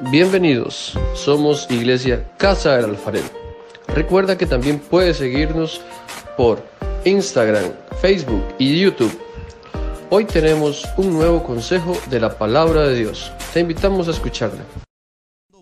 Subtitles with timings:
[0.00, 3.28] Bienvenidos, somos Iglesia Casa del Alfarero.
[3.88, 5.80] Recuerda que también puedes seguirnos
[6.36, 6.66] por
[7.04, 9.16] Instagram, Facebook y YouTube.
[10.10, 13.30] Hoy tenemos un nuevo consejo de la palabra de Dios.
[13.52, 14.64] Te invitamos a escucharla.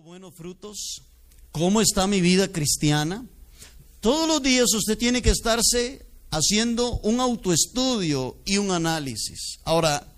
[0.03, 1.03] Buenos frutos.
[1.51, 3.25] ¿Cómo está mi vida cristiana?
[3.99, 9.59] Todos los días usted tiene que estarse haciendo un autoestudio y un análisis.
[9.65, 10.10] Ahora,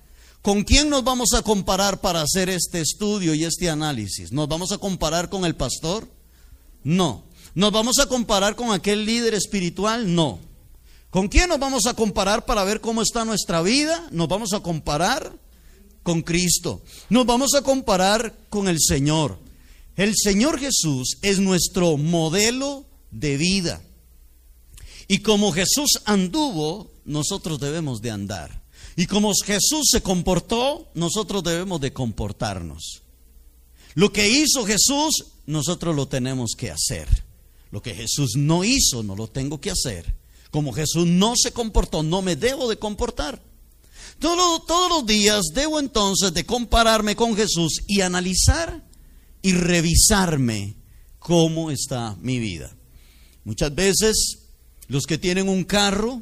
[0.44, 4.34] ¿Con quién nos vamos a comparar para hacer este estudio y este análisis?
[4.34, 6.06] ¿Nos vamos a comparar con el pastor?
[6.84, 7.24] No.
[7.56, 10.14] ¿Nos vamos a comparar con aquel líder espiritual?
[10.14, 10.40] No.
[11.10, 14.06] ¿Con quién nos vamos a comparar para ver cómo está nuestra vida?
[14.12, 15.32] Nos vamos a comparar
[16.04, 16.82] con Cristo.
[17.08, 19.40] Nos vamos a comparar con el Señor.
[19.96, 23.82] El Señor Jesús es nuestro modelo de vida.
[25.08, 28.63] Y como Jesús anduvo, nosotros debemos de andar.
[28.96, 33.02] Y como Jesús se comportó, nosotros debemos de comportarnos.
[33.96, 37.08] Lo que hizo Jesús, nosotros lo tenemos que hacer.
[37.72, 40.16] Lo que Jesús no hizo, no lo tengo que hacer.
[40.52, 43.42] Como Jesús no se comportó, no me debo de comportar.
[44.20, 48.84] Todos, los días debo entonces de compararme con Jesús y analizar
[49.42, 50.76] y revisarme
[51.20, 52.76] cómo está mi vida.
[53.44, 54.40] Muchas veces
[54.88, 56.22] los que tienen un carro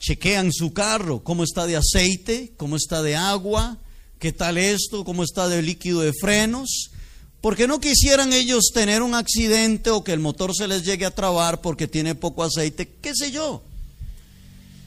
[0.00, 3.76] chequean su carro, cómo está de aceite, cómo está de agua,
[4.18, 6.90] qué tal esto, cómo está de líquido de frenos,
[7.40, 11.14] porque no quisieran ellos tener un accidente o que el motor se les llegue a
[11.14, 13.62] trabar porque tiene poco aceite, qué sé yo.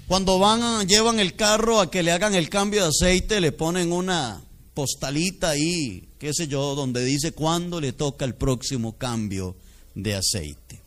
[0.08, 3.92] Cuando van llevan el carro a que le hagan el cambio de aceite, le ponen
[3.92, 9.56] una postalita ahí, qué sé yo, donde dice cuándo le toca el próximo cambio
[9.96, 10.82] de aceite.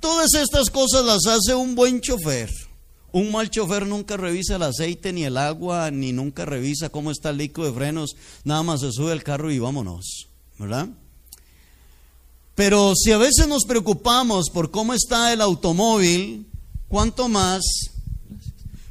[0.00, 2.50] Todas estas cosas las hace un buen chofer.
[3.14, 7.30] Un mal chofer nunca revisa el aceite ni el agua, ni nunca revisa cómo está
[7.30, 10.26] el líquido de frenos, nada más se sube el carro y vámonos,
[10.58, 10.88] ¿verdad?
[12.56, 16.44] Pero si a veces nos preocupamos por cómo está el automóvil,
[16.88, 17.62] ¿cuánto más,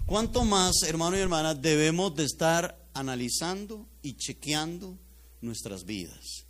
[0.06, 4.98] cuánto más, hermano y hermana, debemos de estar analizando y chequeando
[5.42, 6.46] nuestras vidas?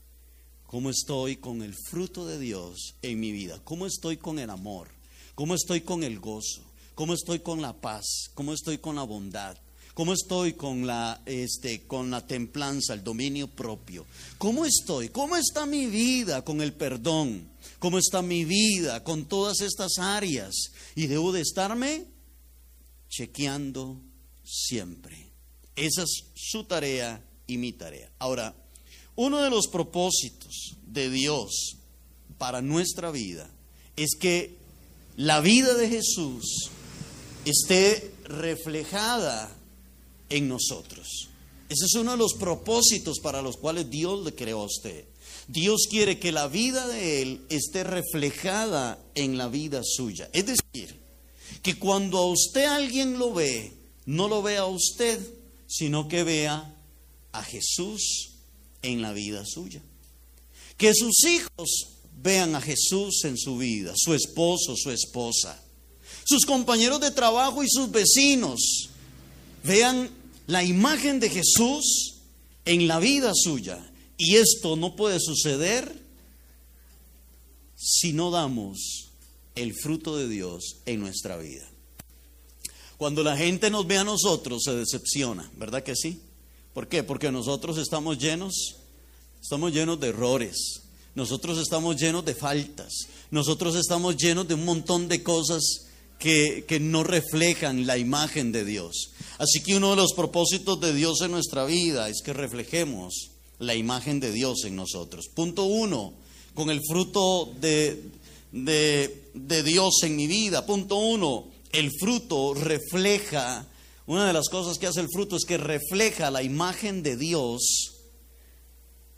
[0.67, 3.59] ¿Cómo estoy con el fruto de Dios en mi vida?
[3.63, 4.89] ¿Cómo estoy con el amor?
[5.33, 6.61] ¿Cómo estoy con el gozo?
[6.95, 8.29] ¿Cómo estoy con la paz?
[8.33, 9.57] ¿Cómo estoy con la bondad?
[9.93, 14.05] ¿Cómo estoy con la, este, con la templanza, el dominio propio?
[14.37, 15.09] ¿Cómo estoy?
[15.09, 17.49] ¿Cómo está mi vida con el perdón?
[17.79, 20.53] ¿Cómo está mi vida con todas estas áreas?
[20.95, 22.05] Y debo de estarme
[23.09, 23.99] chequeando
[24.43, 25.31] siempre.
[25.75, 28.11] Esa es su tarea y mi tarea.
[28.19, 28.55] Ahora,
[29.15, 31.77] uno de los propósitos de Dios
[32.37, 33.49] para nuestra vida
[33.95, 34.57] es que
[35.17, 36.71] la vida de Jesús
[37.45, 39.55] esté reflejada
[40.29, 41.29] en nosotros.
[41.69, 45.05] Ese es uno de los propósitos para los cuales Dios le creó a usted.
[45.47, 50.29] Dios quiere que la vida de Él esté reflejada en la vida suya.
[50.33, 50.99] Es decir,
[51.61, 53.73] que cuando a usted alguien lo ve,
[54.05, 55.19] no lo vea a usted,
[55.67, 56.75] sino que vea
[57.31, 58.31] a Jesús
[58.81, 59.81] en la vida suya.
[60.77, 61.87] Que sus hijos
[62.21, 65.62] vean a Jesús en su vida, su esposo, su esposa
[66.25, 68.89] sus compañeros de trabajo y sus vecinos
[69.63, 70.09] vean
[70.47, 72.15] la imagen de Jesús
[72.65, 73.79] en la vida suya.
[74.17, 76.01] Y esto no puede suceder
[77.75, 79.09] si no damos
[79.55, 81.67] el fruto de Dios en nuestra vida.
[82.97, 86.21] Cuando la gente nos ve a nosotros se decepciona, ¿verdad que sí?
[86.73, 87.03] ¿Por qué?
[87.03, 88.77] Porque nosotros estamos llenos,
[89.41, 90.83] estamos llenos de errores,
[91.13, 95.87] nosotros estamos llenos de faltas, nosotros estamos llenos de un montón de cosas
[96.19, 99.11] que, no reflejan la imagen de Dios.
[99.37, 103.75] Así que uno de los propósitos de Dios en nuestra vida es que reflejemos la
[103.75, 105.27] imagen de Dios en nosotros.
[105.33, 106.13] Punto uno,
[106.53, 108.01] con el fruto de,
[108.51, 110.65] de, Dios en mi vida.
[110.65, 113.67] Punto uno, el fruto refleja,
[114.05, 117.95] una de las cosas que hace el fruto es que refleja la imagen de Dios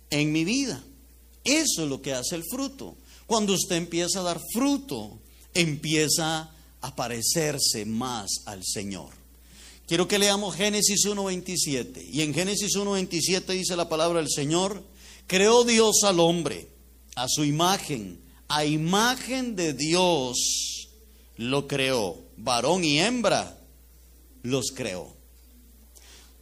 [0.10, 0.84] en mi vida.
[1.44, 2.98] Eso es lo que hace el fruto.
[3.28, 5.20] Cuando usted empieza a dar fruto,
[5.53, 6.54] empieza
[6.85, 9.09] a parecerse más al Señor.
[9.87, 12.05] Quiero que leamos Génesis 1.27.
[12.11, 14.84] Y en Génesis 1.27 dice la palabra del Señor,
[15.26, 16.70] creó Dios al hombre
[17.16, 20.90] a su imagen, a imagen de Dios
[21.37, 23.58] lo creó, varón y hembra
[24.43, 25.11] los creó.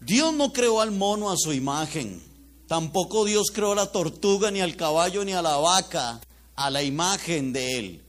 [0.02, 2.22] Dios no creó al mono a su imagen,
[2.68, 6.20] tampoco Dios creó a la tortuga, ni al caballo, ni a la vaca
[6.56, 8.04] a la imagen de él.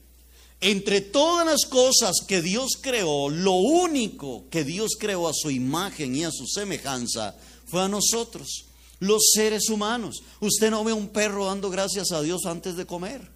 [0.67, 6.15] Entre todas las cosas que Dios creó, lo único que Dios creó a su imagen
[6.15, 7.35] y a su semejanza
[7.67, 8.65] fue a nosotros.
[8.97, 10.23] Los seres humanos.
[10.39, 13.29] Usted no ve un perro dando gracias a Dios antes de comer.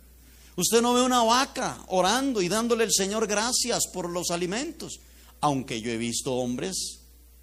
[0.55, 4.99] Usted no ve una vaca orando y dándole al Señor gracias por los alimentos.
[5.39, 7.01] Aunque yo he visto hombres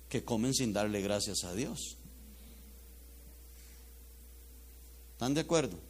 [0.09, 1.97] que comen sin darle gracias a Dios.
[5.13, 5.86] ¿Están de acuerdo?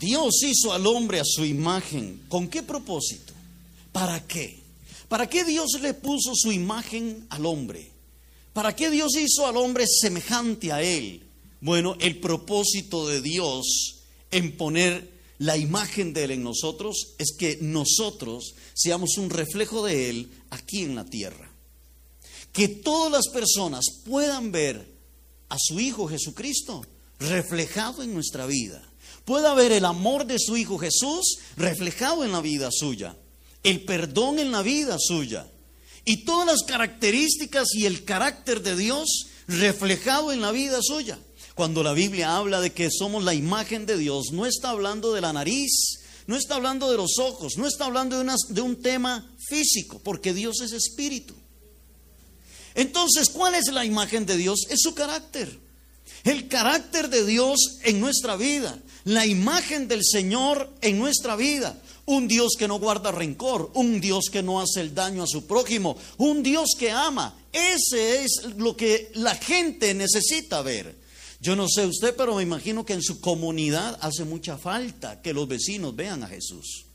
[0.00, 2.22] Dios hizo al hombre a su imagen.
[2.30, 3.34] ¿Con qué propósito?
[3.92, 4.58] ¿Para qué?
[5.08, 7.90] ¿Para qué Dios le puso su imagen al hombre?
[8.54, 11.22] ¿Para qué Dios hizo al hombre semejante a él?
[11.60, 13.98] Bueno, el propósito de Dios
[14.30, 20.08] en poner la imagen de Él en nosotros es que nosotros seamos un reflejo de
[20.08, 21.50] Él aquí en la tierra.
[22.52, 24.86] Que todas las personas puedan ver
[25.50, 26.86] a su Hijo Jesucristo
[27.18, 28.89] reflejado en nuestra vida
[29.30, 33.14] pueda ver el amor de su Hijo Jesús reflejado en la vida suya,
[33.62, 35.46] el perdón en la vida suya
[36.04, 41.16] y todas las características y el carácter de Dios reflejado en la vida suya.
[41.54, 45.20] Cuando la Biblia habla de que somos la imagen de Dios, no está hablando de
[45.20, 49.32] la nariz, no está hablando de los ojos, no está hablando de, de un tema
[49.48, 51.36] físico, porque Dios es espíritu.
[52.74, 54.66] Entonces, ¿cuál es la imagen de Dios?
[54.70, 55.56] Es su carácter.
[56.24, 61.80] El carácter de Dios en nuestra vida, la imagen del Señor en nuestra vida.
[62.06, 65.46] Un Dios que no guarda rencor, un Dios que no hace el daño a su
[65.46, 67.36] prójimo, un Dios que ama.
[67.52, 70.98] Ese es lo que la gente necesita ver.
[71.40, 75.32] Yo no sé usted, pero me imagino que en su comunidad hace mucha falta que
[75.32, 76.89] los vecinos vean a Jesús.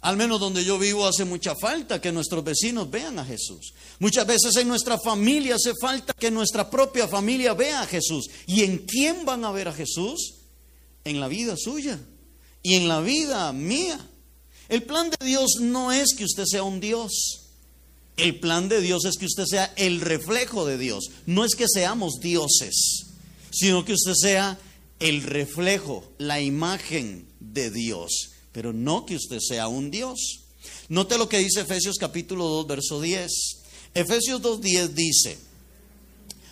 [0.00, 3.72] Al menos donde yo vivo hace mucha falta que nuestros vecinos vean a Jesús.
[3.98, 8.28] Muchas veces en nuestra familia hace falta que nuestra propia familia vea a Jesús.
[8.46, 10.34] ¿Y en quién van a ver a Jesús?
[11.04, 11.98] En la vida suya
[12.62, 13.98] y en la vida mía.
[14.68, 17.46] El plan de Dios no es que usted sea un Dios.
[18.16, 21.10] El plan de Dios es que usted sea el reflejo de Dios.
[21.26, 23.06] No es que seamos dioses,
[23.50, 24.60] sino que usted sea
[25.00, 30.40] el reflejo, la imagen de Dios pero no que usted sea un Dios.
[30.88, 33.30] Note lo que dice Efesios capítulo 2, verso 10.
[33.94, 35.38] Efesios 2.10 dice,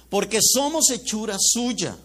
[0.09, 1.97] porque somos hechura suya,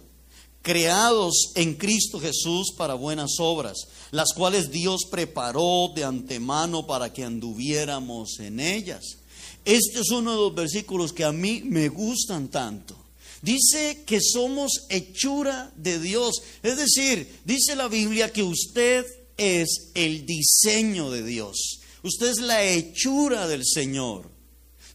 [0.62, 7.24] creados en Cristo Jesús para buenas obras, las cuales Dios preparó de antemano para que
[7.24, 9.18] anduviéramos en ellas.
[9.66, 12.96] Este es uno de los versículos que a mí me gustan tanto.
[13.42, 16.42] Dice que somos hechura de Dios.
[16.62, 19.06] Es decir, dice la Biblia que usted
[19.42, 21.80] es el diseño de Dios.
[22.04, 24.30] Usted es la hechura del Señor.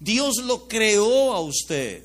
[0.00, 2.04] Dios lo creó a usted.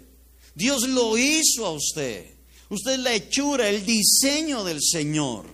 [0.56, 2.26] Dios lo hizo a usted.
[2.70, 5.46] Usted es la hechura, el diseño del Señor.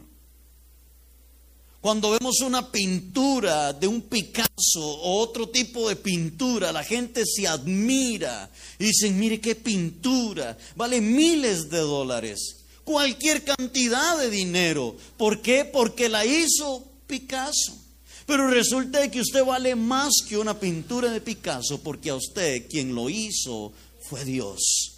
[1.81, 7.47] Cuando vemos una pintura de un Picasso o otro tipo de pintura, la gente se
[7.47, 8.49] admira
[8.79, 14.95] y dicen, mire qué pintura, vale miles de dólares cualquier cantidad de dinero.
[15.17, 15.65] ¿Por qué?
[15.65, 17.77] Porque la hizo Picasso.
[18.25, 22.95] Pero resulta que usted vale más que una pintura de Picasso porque a usted quien
[22.95, 23.73] lo hizo
[24.09, 24.93] fue Dios.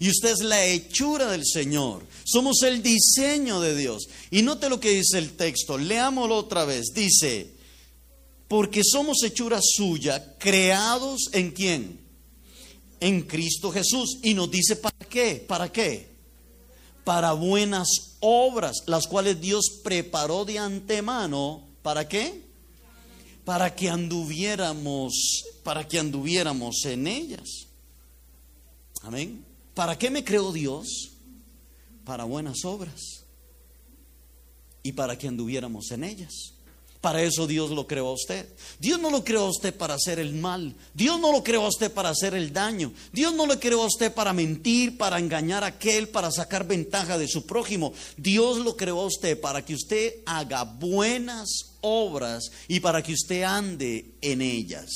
[0.00, 2.04] Y usted es la hechura del Señor.
[2.24, 4.08] Somos el diseño de Dios.
[4.32, 5.78] Y note lo que dice el texto.
[5.78, 6.86] Leámoslo otra vez.
[6.92, 7.52] Dice,
[8.48, 12.00] porque somos hechura suya, creados en quién?
[12.98, 14.18] En Cristo Jesús.
[14.24, 15.44] Y nos dice, ¿para qué?
[15.46, 16.11] ¿Para qué?
[17.04, 22.42] Para buenas obras, las cuales Dios preparó de antemano, ¿para qué?
[23.44, 27.66] Para que anduviéramos, para que anduviéramos en ellas.
[29.02, 29.44] Amén.
[29.74, 31.10] ¿Para qué me creó Dios?
[32.04, 33.24] Para buenas obras
[34.82, 36.51] y para que anduviéramos en ellas.
[37.02, 38.46] Para eso Dios lo creó a usted.
[38.78, 40.72] Dios no lo creó a usted para hacer el mal.
[40.94, 42.92] Dios no lo creó a usted para hacer el daño.
[43.12, 47.18] Dios no lo creó a usted para mentir, para engañar a aquel, para sacar ventaja
[47.18, 47.92] de su prójimo.
[48.16, 53.42] Dios lo creó a usted para que usted haga buenas obras y para que usted
[53.42, 54.88] ande en ellas.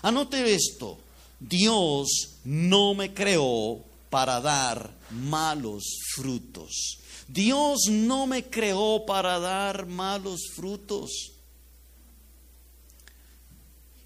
[0.00, 0.98] Anote esto.
[1.38, 5.84] Dios no me creó para dar malos
[6.14, 6.99] frutos.
[7.32, 11.32] Dios no me creó para dar malos frutos.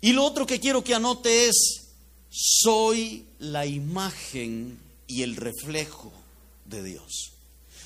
[0.00, 1.84] Y lo otro que quiero que anote es,
[2.28, 6.12] soy la imagen y el reflejo
[6.66, 7.32] de Dios.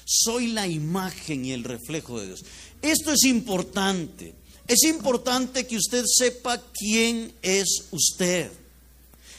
[0.04, 2.45] Soy la imagen y el reflejo de Dios.
[2.83, 4.35] Esto es importante.
[4.66, 8.50] Es importante que usted sepa quién es usted.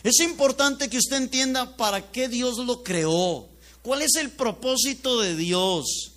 [0.03, 3.49] Es importante que usted entienda para qué Dios lo creó.
[3.81, 6.13] ¿Cuál es el propósito de Dios?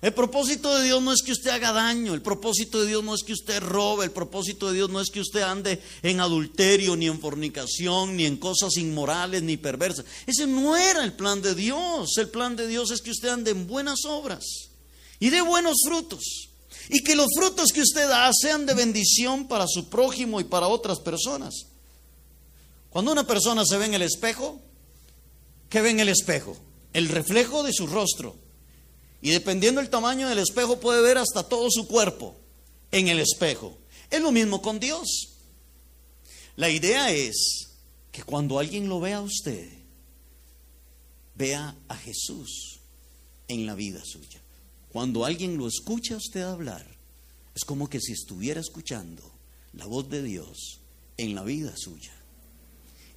[0.00, 3.16] El propósito de Dios no es que usted haga daño, el propósito de Dios no
[3.16, 6.94] es que usted robe, el propósito de Dios no es que usted ande en adulterio,
[6.94, 10.04] ni en fornicación, ni en cosas inmorales, ni perversas.
[10.24, 12.16] Ese no era el plan de Dios.
[12.16, 14.44] El plan de Dios es que usted ande en buenas obras
[15.18, 16.48] y de buenos frutos.
[16.90, 20.68] Y que los frutos que usted da sean de bendición para su prójimo y para
[20.68, 21.66] otras personas.
[22.88, 24.60] Cuando una persona se ve en el espejo,
[25.68, 26.56] ¿qué ve en el espejo?
[26.92, 28.36] El reflejo de su rostro
[29.20, 32.36] y dependiendo del tamaño del espejo puede ver hasta todo su cuerpo
[32.92, 33.76] en el espejo.
[34.10, 35.34] Es lo mismo con Dios.
[36.56, 37.68] La idea es
[38.12, 39.68] que cuando alguien lo vea a usted,
[41.34, 42.80] vea a Jesús
[43.48, 44.40] en la vida suya.
[44.90, 46.86] Cuando alguien lo escucha a usted hablar,
[47.54, 49.22] es como que si estuviera escuchando
[49.72, 50.80] la voz de Dios
[51.16, 52.17] en la vida suya.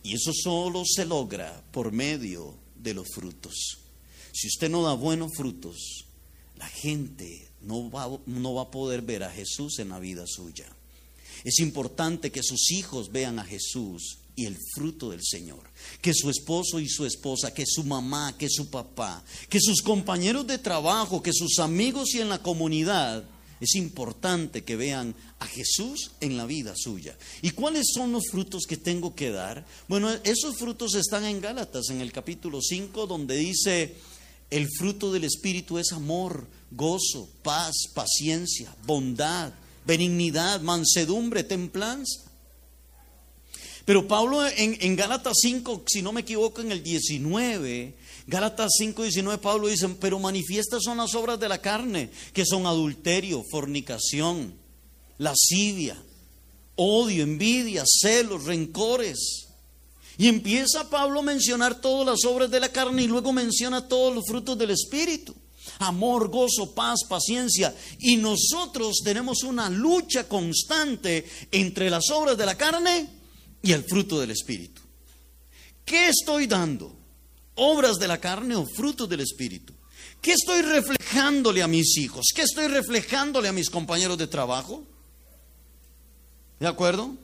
[0.04, 3.78] Y eso solo se logra por medio de los frutos.
[4.34, 6.06] Si usted no da buenos frutos,
[6.58, 10.66] la gente no va, no va a poder ver a Jesús en la vida suya.
[11.44, 15.62] Es importante que sus hijos vean a Jesús y el fruto del Señor.
[16.02, 20.48] Que su esposo y su esposa, que su mamá, que su papá, que sus compañeros
[20.48, 23.24] de trabajo, que sus amigos y en la comunidad,
[23.62, 27.16] es importante que vean a Jesús en la vida suya.
[27.44, 29.66] ¿Y cuáles son los frutos que tengo que dar?
[29.88, 33.96] Bueno, esos frutos están en Gálatas, en el capítulo 5, donde dice,
[34.50, 39.54] el fruto del Espíritu es amor, gozo, paz, paciencia, bondad,
[39.86, 42.32] benignidad, mansedumbre, templanza.
[43.86, 47.94] Pero Pablo en, Gálatas 5, si no me equivoco, en el 19,
[48.28, 52.66] Gálatas 5, 19, Pablo dice, pero manifiestas son las obras de la carne, que son
[52.66, 54.54] adulterio, fornicación,
[55.18, 56.02] lascivia,
[56.76, 59.48] odio, envidia, celos, rencores
[60.22, 64.14] y empieza Pablo a mencionar todas las obras de la carne y luego menciona todos
[64.14, 65.34] los frutos del Espíritu.
[65.80, 67.74] Amor, gozo, paz, paciencia.
[67.98, 73.10] Y nosotros tenemos una lucha constante entre las obras de la carne
[73.64, 74.82] y el fruto del Espíritu.
[75.84, 76.96] ¿Qué estoy dando?
[77.64, 79.72] ¿Obras de la carne o frutos del Espíritu?
[80.20, 82.26] ¿Qué estoy reflejándole a mis hijos?
[82.34, 84.84] ¿Qué estoy reflejándole a mis compañeros de trabajo?
[86.60, 87.16] ¿De acuerdo?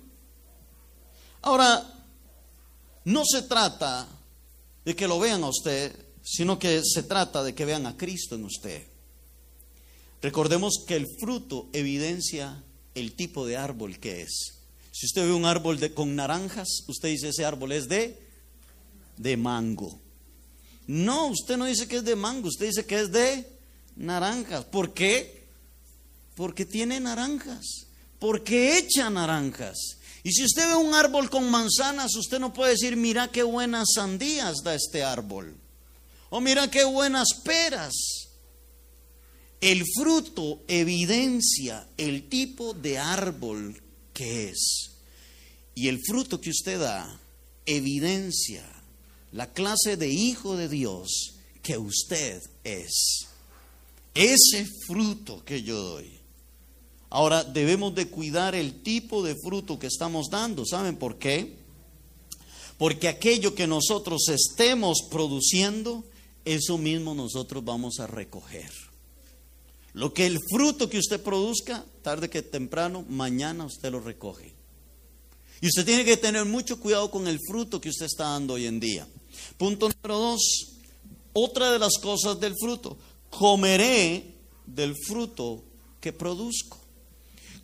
[1.42, 1.92] Ahora,
[3.06, 4.08] no se trata
[4.86, 8.36] de que lo vean a usted, sino que se trata de que vean a Cristo
[8.36, 8.86] en usted.
[10.22, 12.64] Recordemos que el fruto evidencia
[12.94, 14.54] el tipo de árbol que es.
[14.92, 18.22] Si usted ve un árbol de, con naranjas, usted dice ese árbol es de,
[19.18, 20.06] de mango.
[20.88, 23.46] No, usted no dice que es de mango, usted dice que es de
[23.98, 24.64] naranjas.
[24.66, 25.48] ¿Por qué?
[26.34, 27.88] Porque tiene naranjas.
[28.20, 29.98] Porque echa naranjas.
[30.24, 33.90] Y si usted ve un árbol con manzanas, usted no puede decir, mira qué buenas
[33.96, 35.56] sandías da este árbol.
[36.30, 37.94] O mira qué buenas peras.
[39.60, 43.82] El fruto evidencia el tipo de árbol
[44.14, 44.92] que es.
[45.76, 47.20] Y el fruto que usted da
[47.66, 48.66] evidencia
[49.32, 53.28] la clase de hijo de Dios que usted es.
[54.14, 56.18] Ese fruto que yo doy
[57.10, 60.66] Ahora debemos de cuidar el tipo de fruto que estamos dando.
[60.66, 61.56] ¿Saben por qué?
[62.78, 66.04] Porque aquello que nosotros estemos produciendo,
[66.44, 68.72] eso mismo nosotros vamos a recoger.
[69.94, 74.54] Lo que el fruto que usted produzca, tarde que temprano, mañana usted lo recoge.
[75.62, 78.68] Y usted tiene que tener mucho cuidado con el fruto que usted está dando hoy
[78.68, 79.08] en día.
[79.58, 80.42] Punto número dos,
[81.34, 82.98] otra de las cosas del fruto,
[83.30, 85.64] comeré del fruto
[86.00, 86.78] que produzco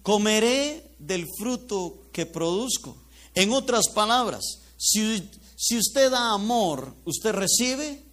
[0.03, 2.95] comeré del fruto que produzco.
[3.33, 4.43] En otras palabras,
[4.77, 8.03] si, si usted da amor, usted recibe,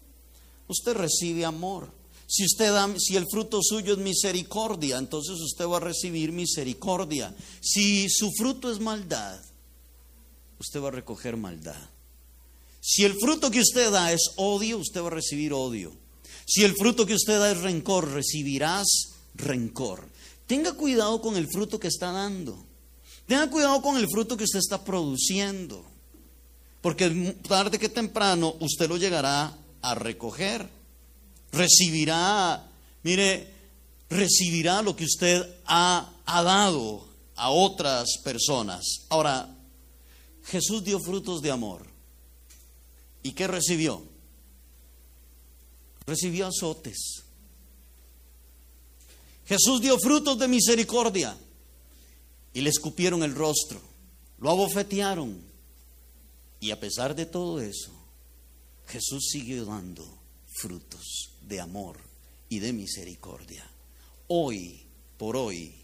[0.69, 1.93] usted recibe amor.
[2.27, 7.35] Si usted da, si el fruto suyo es misericordia, entonces usted va a recibir misericordia.
[7.61, 9.41] Si su fruto es maldad,
[10.61, 11.77] usted va a recoger maldad.
[12.81, 15.93] Si el fruto que usted da es odio, usted va a recibir odio.
[16.47, 18.87] Si el fruto que usted da es rencor, recibirás
[19.35, 20.09] rencor.
[20.47, 22.65] Tenga cuidado con el fruto que está dando.
[23.27, 25.85] Tenga cuidado con el fruto que usted está produciendo.
[26.81, 30.69] Porque tarde que temprano usted lo llegará a recoger.
[31.53, 32.67] Recibirá,
[33.03, 33.55] mire,
[34.09, 37.07] recibirá lo que usted ha, ha dado
[37.37, 38.85] a otras personas.
[39.09, 39.49] Ahora,
[40.47, 41.90] Jesús dio frutos de amor.
[43.23, 44.03] ¿Y qué recibió?
[46.07, 47.25] Recibió azotes.
[49.47, 51.37] Jesús dio frutos de misericordia
[52.53, 53.81] y le escupieron el rostro,
[54.39, 55.41] lo abofetearon.
[56.61, 57.91] Y a pesar de todo eso,
[58.87, 60.07] Jesús siguió dando
[60.47, 61.99] frutos de amor
[62.49, 63.69] y de misericordia.
[64.29, 64.87] Hoy,
[65.17, 65.75] por hoy,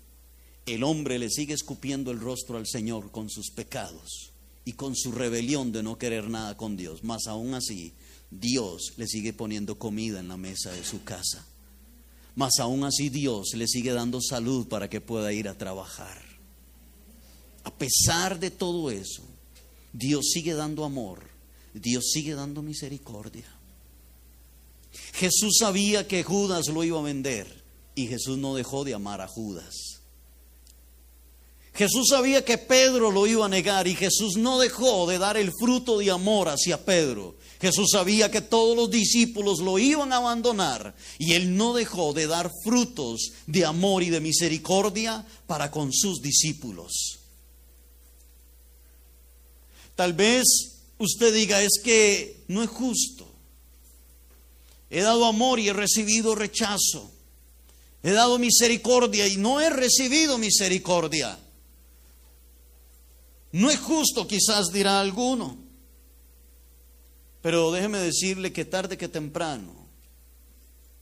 [0.67, 4.33] el hombre le sigue escupiendo el rostro al Señor con sus pecados
[4.67, 7.05] y con su rebelión de no querer nada con Dios.
[7.05, 7.95] Mas aún así,
[8.33, 11.47] Dios le sigue poniendo comida en la mesa de su casa.
[12.35, 16.21] Mas aún así Dios le sigue dando salud para que pueda ir a trabajar.
[17.63, 19.23] A pesar de todo eso,
[19.93, 21.31] Dios sigue dando amor,
[21.73, 23.47] Dios sigue dando misericordia.
[25.15, 27.63] Jesús sabía que Judas lo iba a vender
[27.95, 29.96] y Jesús no dejó de amar a Judas.
[31.77, 35.53] Jesús sabía que Pedro lo iba a negar y Jesús no dejó de dar el
[35.53, 37.37] fruto de amor hacia Pedro.
[37.61, 42.27] Jesús sabía que todos los discípulos lo iban a abandonar y él no dejó de
[42.27, 47.19] dar frutos de amor y de misericordia para con sus discípulos.
[49.95, 50.45] Tal vez
[50.97, 53.29] usted diga, es que no es justo.
[54.89, 57.11] He dado amor y he recibido rechazo.
[58.03, 61.39] He dado misericordia y no he recibido misericordia.
[63.57, 65.57] No es justo, quizás dirá alguno.
[67.41, 69.73] Pero déjeme decirle que tarde que temprano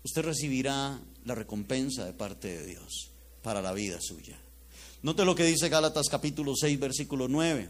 [0.05, 3.11] usted recibirá la recompensa de parte de Dios
[3.43, 4.39] para la vida suya.
[5.03, 7.69] Note lo que dice Gálatas capítulo 6, versículo 9.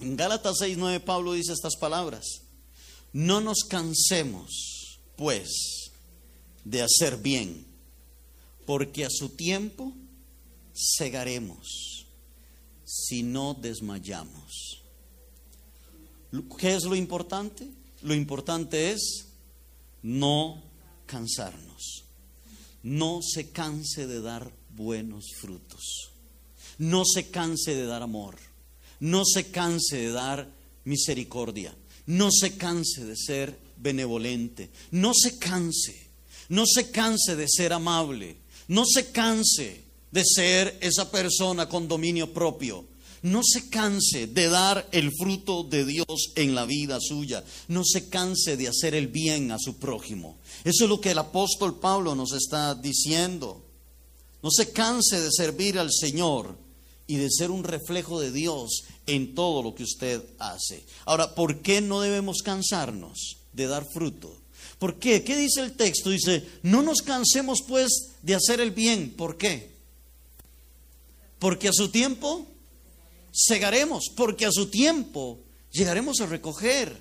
[0.00, 2.24] En Gálatas 6, 9 Pablo dice estas palabras.
[3.12, 5.92] No nos cansemos, pues,
[6.64, 7.64] de hacer bien,
[8.66, 9.92] porque a su tiempo
[10.72, 11.93] segaremos
[12.94, 14.82] si no desmayamos.
[16.58, 17.68] ¿Qué es lo importante?
[18.02, 19.26] Lo importante es
[20.02, 20.62] no
[21.06, 22.04] cansarnos.
[22.84, 26.10] No se canse de dar buenos frutos.
[26.78, 28.36] No se canse de dar amor.
[29.00, 30.48] No se canse de dar
[30.84, 31.74] misericordia.
[32.06, 34.70] No se canse de ser benevolente.
[34.92, 36.08] No se canse.
[36.48, 38.36] No se canse de ser amable.
[38.68, 39.83] No se canse
[40.14, 42.84] de ser esa persona con dominio propio.
[43.22, 47.42] No se canse de dar el fruto de Dios en la vida suya.
[47.66, 50.36] No se canse de hacer el bien a su prójimo.
[50.62, 53.64] Eso es lo que el apóstol Pablo nos está diciendo.
[54.40, 56.56] No se canse de servir al Señor
[57.08, 60.84] y de ser un reflejo de Dios en todo lo que usted hace.
[61.06, 64.36] Ahora, ¿por qué no debemos cansarnos de dar fruto?
[64.78, 65.24] ¿Por qué?
[65.24, 66.10] ¿Qué dice el texto?
[66.10, 67.88] Dice, no nos cansemos pues
[68.22, 69.10] de hacer el bien.
[69.16, 69.73] ¿Por qué?
[71.44, 72.46] Porque a su tiempo
[73.30, 76.96] segaremos, porque a su tiempo llegaremos a recoger.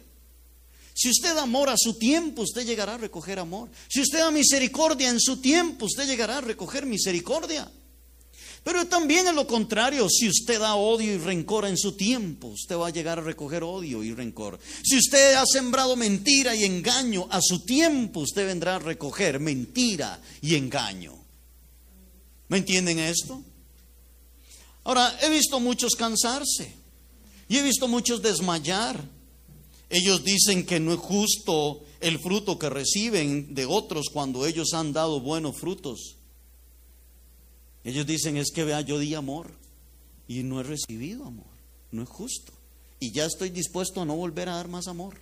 [0.93, 3.69] Si usted da amor a su tiempo, usted llegará a recoger amor.
[3.87, 7.71] Si usted da misericordia en su tiempo, usted llegará a recoger misericordia.
[8.65, 12.75] Pero también en lo contrario, si usted da odio y rencor en su tiempo, usted
[12.75, 14.59] va a llegar a recoger odio y rencor.
[14.83, 20.19] Si usted ha sembrado mentira y engaño, a su tiempo usted vendrá a recoger mentira
[20.41, 21.17] y engaño.
[22.49, 23.41] ¿Me entienden esto?
[24.83, 26.75] Ahora, he visto muchos cansarse
[27.47, 29.03] y he visto muchos desmayar.
[29.89, 34.91] Ellos dicen que no es justo el fruto que reciben de otros cuando ellos han
[34.91, 36.15] dado buenos frutos.
[37.83, 39.51] Ellos dicen es que vea, yo di amor
[40.27, 41.45] y no he recibido amor.
[41.91, 42.51] No es justo.
[42.99, 45.17] Y ya estoy dispuesto a no volver a dar más amor.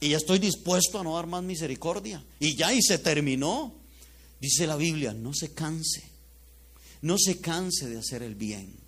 [0.00, 2.24] Y ya estoy dispuesto a no dar más misericordia.
[2.40, 3.74] Y ya y se terminó.
[4.40, 6.15] Dice la Biblia, no se canse
[7.06, 8.80] no se canse de hacer el bien.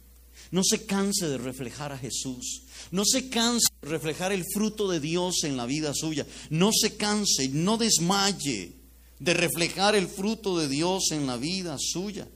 [0.50, 2.62] No se canse de reflejar a Jesús.
[2.90, 6.26] No se canse de reflejar el fruto de Dios en la vida suya.
[6.50, 8.72] No se canse, no desmaye
[9.20, 12.26] de reflejar el fruto de Dios en la vida suya.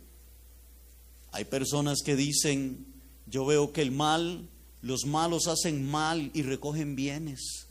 [1.33, 2.87] Hay personas que dicen,
[3.27, 4.49] yo veo que el mal,
[4.83, 7.66] los malos hacen mal y recogen bienes.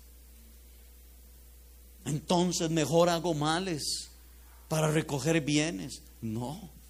[2.03, 4.09] Entonces mejor hago males
[4.67, 6.01] para recoger bienes.
[6.19, 6.80] No.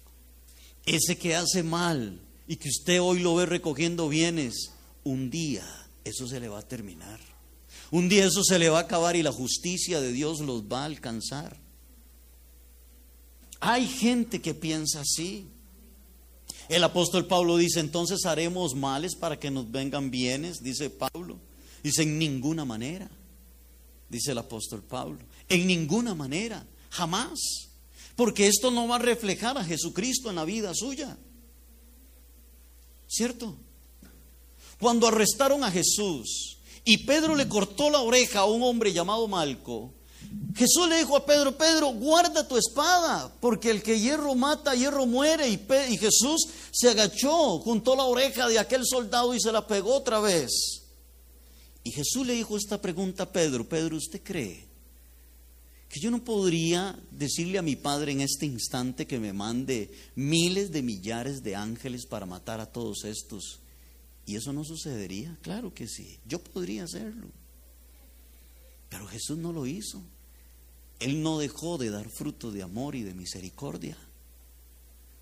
[0.84, 4.72] Ese que hace mal y que usted hoy lo ve recogiendo bienes,
[5.04, 5.64] un día
[6.04, 7.20] eso se le va a terminar.
[7.90, 10.82] Un día eso se le va a acabar y la justicia de Dios los va
[10.82, 11.56] a alcanzar.
[13.60, 15.46] Hay gente que piensa así.
[16.68, 21.38] El apóstol Pablo dice, entonces haremos males para que nos vengan bienes, dice Pablo.
[21.82, 23.10] Dice, en ninguna manera,
[24.08, 25.18] dice el apóstol Pablo,
[25.48, 27.38] en ninguna manera, jamás.
[28.16, 31.16] Porque esto no va a reflejar a Jesucristo en la vida suya.
[33.08, 33.56] ¿Cierto?
[34.78, 39.94] Cuando arrestaron a Jesús y Pedro le cortó la oreja a un hombre llamado Malco,
[40.54, 45.04] Jesús le dijo a Pedro, Pedro, guarda tu espada, porque el que hierro mata, hierro
[45.04, 45.48] muere.
[45.48, 49.94] Y, y Jesús se agachó, juntó la oreja de aquel soldado y se la pegó
[49.94, 50.82] otra vez.
[51.84, 54.71] Y Jesús le dijo esta pregunta a Pedro, Pedro, ¿usted cree
[55.92, 60.72] que yo no podría decirle a mi Padre en este instante que me mande miles
[60.72, 63.60] de millares de ángeles para matar a todos estos.
[64.24, 67.26] Y eso no sucedería, claro que sí, yo podría hacerlo.
[68.88, 70.02] Pero Jesús no lo hizo.
[70.98, 73.98] Él no dejó de dar fruto de amor y de misericordia.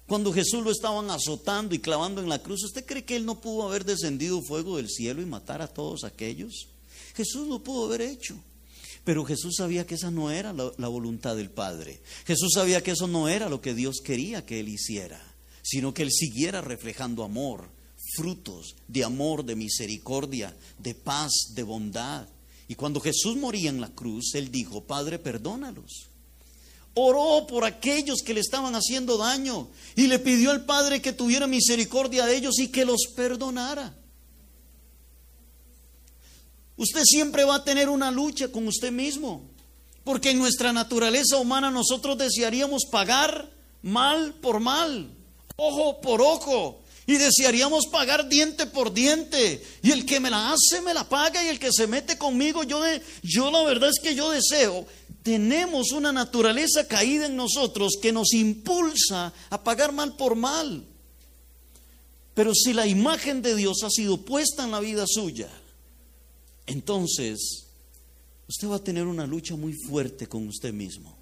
[0.06, 3.40] Cuando Jesús lo estaban azotando y clavando en la cruz, ¿usted cree que Él no
[3.40, 6.68] pudo haber descendido fuego del cielo y matar a todos aquellos?
[7.16, 8.40] Jesús lo pudo haber hecho.
[9.04, 12.00] Pero Jesús sabía que esa no era la, voluntad del Padre.
[12.26, 15.20] Jesús sabía que eso no era lo que Dios quería que Él hiciera,
[15.62, 17.70] sino que Él siguiera reflejando amor,
[18.14, 22.28] frutos de amor, de misericordia, de paz, de bondad.
[22.68, 26.10] Y cuando Jesús moría en la cruz, Él dijo, Padre, perdónalos.
[26.94, 31.46] Oró por aquellos que le estaban haciendo daño y le pidió al Padre que tuviera
[31.46, 33.96] misericordia de ellos y que los perdonara.
[36.80, 39.42] Usted siempre va a tener una lucha con usted mismo,
[40.02, 43.50] porque en nuestra naturaleza humana nosotros desearíamos pagar
[43.82, 45.10] mal por mal,
[45.56, 49.62] ojo por ojo, y desearíamos pagar diente por diente.
[49.82, 51.44] Y el que me la hace, me la paga.
[51.44, 52.82] Y el que se mete conmigo, yo,
[53.22, 54.86] yo la verdad es que yo deseo.
[55.22, 60.82] Tenemos una naturaleza caída en nosotros que nos impulsa a pagar mal por mal.
[62.32, 65.50] Pero si la imagen de Dios ha sido puesta en la vida suya,
[66.66, 67.66] entonces
[68.48, 71.16] usted va a tener una lucha muy fuerte con usted mismo,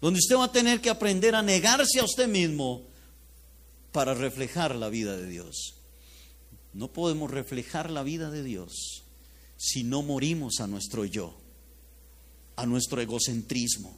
[0.00, 2.82] donde usted va a tener que aprender a negarse a usted mismo
[3.92, 5.74] para reflejar la vida de Dios.
[6.72, 9.04] No podemos reflejar la vida de Dios
[9.56, 11.36] si no morimos a nuestro yo,
[12.56, 13.96] a nuestro egocentrismo.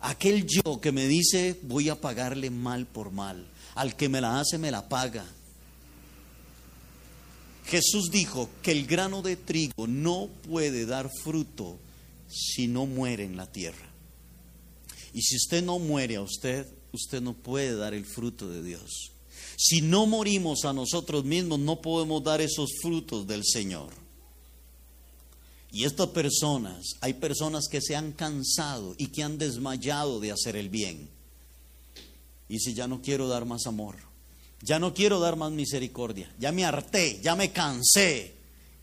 [0.00, 4.38] Aquel yo que me dice voy a pagarle mal por mal, al que me la
[4.38, 5.24] hace me la paga,
[7.68, 11.78] Jesús dijo que el grano de trigo no puede dar fruto
[12.26, 13.86] si no muere en la tierra.
[15.12, 19.12] Y si usted no muere a usted, usted no puede dar el fruto de Dios.
[19.58, 23.92] Si no morimos a nosotros mismos, no podemos dar esos frutos del Señor.
[25.70, 30.56] Y estas personas, hay personas que se han cansado y que han desmayado de hacer
[30.56, 31.10] el bien.
[32.48, 34.07] Y si ya no quiero dar más amor,
[34.60, 38.36] ya no quiero dar más misericordia, ya me harté, ya me cansé.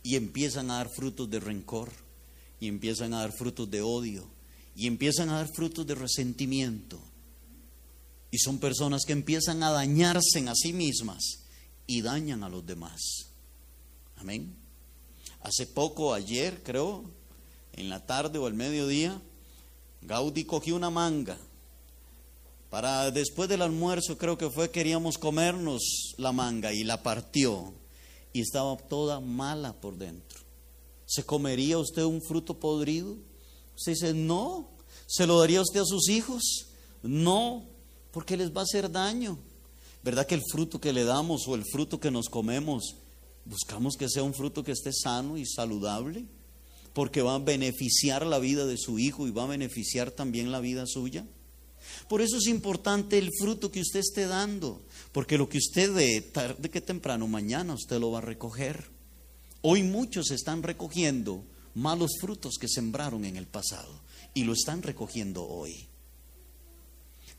[0.04, 1.92] Y empiezan a dar frutos de rencor,
[2.60, 4.28] y empiezan a dar frutos de odio,
[4.76, 7.00] y empiezan a dar frutos de resentimiento.
[8.30, 11.40] Y son personas que empiezan a dañarse en a sí mismas
[11.88, 13.02] y dañan a los demás.
[14.18, 14.56] Amén.
[15.42, 17.04] Hace poco, ayer creo,
[17.74, 19.20] en la tarde o al mediodía,
[20.02, 21.38] Gaudí cogió una manga
[22.70, 27.74] para después del almuerzo, creo que fue, queríamos comernos la manga y la partió
[28.34, 30.40] y estaba toda mala por dentro.
[31.06, 33.16] ¿Se comería usted un fruto podrido?
[33.76, 34.70] Usted dice, no.
[35.08, 36.68] ¿Se lo daría usted a sus hijos?
[37.04, 37.64] No,
[38.12, 39.38] porque les va a hacer daño.
[40.04, 42.96] ¿Verdad que el fruto que le damos o el fruto que nos comemos,
[43.46, 46.26] buscamos que sea un fruto que esté sano y saludable?
[46.94, 50.60] Porque va a beneficiar la vida de su hijo y va a beneficiar también la
[50.60, 51.26] vida suya.
[52.08, 56.22] Por eso es importante el fruto que usted esté dando, porque lo que usted dé,
[56.22, 58.90] tarde que temprano, mañana usted lo va a recoger.
[59.62, 61.44] Hoy muchos están recogiendo
[61.74, 64.02] malos frutos que sembraron en el pasado
[64.34, 65.88] y lo están recogiendo hoy.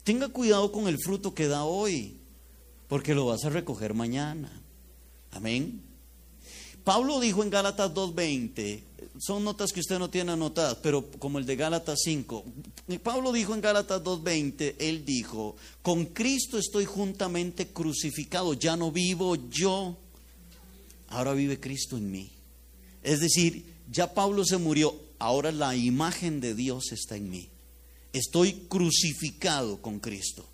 [0.03, 2.19] Tenga cuidado con el fruto que da hoy,
[2.89, 4.63] porque lo vas a recoger mañana.
[5.33, 5.83] Amén.
[6.85, 8.83] Pablo dijo en Gálatas 2.20,
[9.18, 12.44] son notas que usted no tiene anotadas, pero como el de Gálatas 5.
[13.02, 19.37] Pablo dijo en Gálatas 2.20, él dijo, con Cristo estoy juntamente crucificado, ya no vivo
[19.50, 19.96] yo,
[21.09, 22.31] ahora vive Cristo en mí.
[23.02, 27.48] Es decir, ya Pablo se murió, ahora la imagen de Dios está en mí.
[28.12, 30.46] Estoy crucificado con Cristo.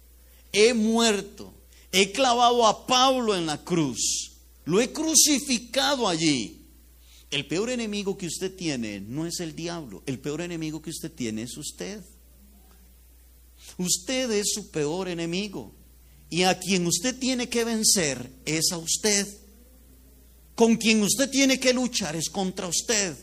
[0.52, 1.52] He muerto,
[1.90, 4.32] he clavado a Pablo en la cruz,
[4.64, 6.61] lo he crucificado allí.
[7.32, 11.10] El peor enemigo que usted tiene no es el diablo, el peor enemigo que usted
[11.10, 12.04] tiene es usted.
[13.78, 15.72] Usted es su peor enemigo
[16.28, 19.26] y a quien usted tiene que vencer es a usted.
[20.54, 23.16] Con quien usted tiene que luchar es contra usted.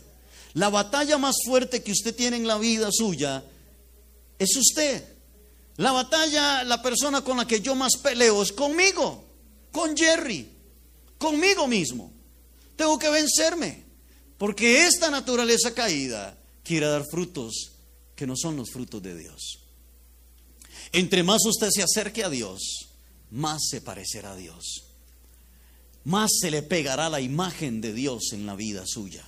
[0.54, 3.44] La batalla más fuerte que usted tiene en la vida suya
[4.40, 5.04] es usted.
[5.76, 9.24] La batalla, la persona con la que yo más peleo es conmigo,
[9.70, 10.48] con Jerry,
[11.16, 12.12] conmigo mismo.
[12.74, 13.89] Tengo que vencerme.
[14.40, 17.72] Porque esta naturaleza caída quiere dar frutos
[18.16, 19.58] que no son los frutos de Dios.
[20.92, 22.88] Entre más usted se acerque a Dios,
[23.30, 24.84] más se parecerá a Dios.
[26.04, 29.26] Más se le pegará la imagen de Dios en la vida suya.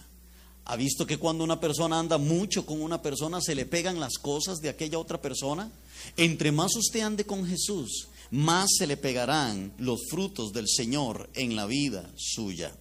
[0.65, 4.15] ¿Ha visto que cuando una persona anda mucho con una persona se le pegan las
[4.15, 5.71] cosas de aquella otra persona?
[6.17, 11.55] Entre más usted ande con Jesús, más se le pegarán los frutos del Señor en
[11.55, 12.73] la vida suya.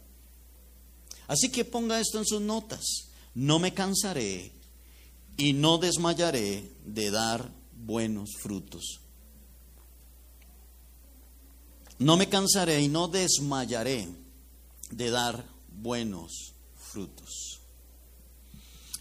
[1.31, 3.07] Así que ponga esto en sus notas.
[3.35, 4.51] No me cansaré
[5.37, 8.99] y no desmayaré de dar buenos frutos.
[11.99, 14.09] No me cansaré y no desmayaré
[14.89, 17.61] de dar buenos frutos.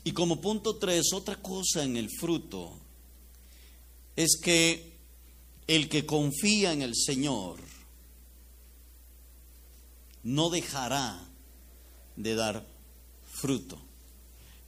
[0.04, 2.78] Y como punto tres, otra cosa en el fruto
[4.14, 5.00] es que
[5.66, 7.58] el que confía en el Señor
[10.22, 11.26] no dejará
[12.22, 12.66] de dar
[13.24, 13.78] fruto.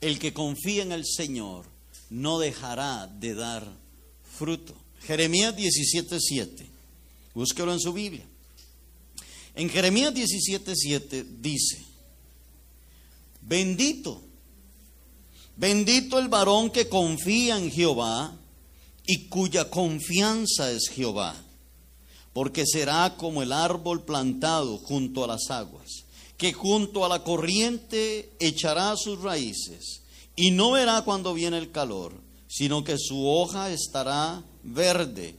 [0.01, 1.65] El que confía en el Señor
[2.11, 3.67] no dejará de dar
[4.37, 4.75] fruto.
[5.03, 6.67] Jeremías 17:7.
[7.35, 8.25] Búsquelo en su Biblia.
[9.55, 11.85] En Jeremías 17:7 dice:
[13.43, 14.23] Bendito
[15.57, 18.35] Bendito el varón que confía en Jehová
[19.07, 21.37] y cuya confianza es Jehová,
[22.33, 26.05] porque será como el árbol plantado junto a las aguas,
[26.43, 30.03] que junto a la corriente echará sus raíces
[30.35, 32.15] y no verá cuando viene el calor,
[32.49, 35.37] sino que su hoja estará verde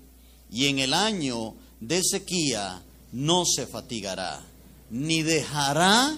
[0.49, 4.41] y en el año de sequía no se fatigará,
[4.89, 6.15] ni dejará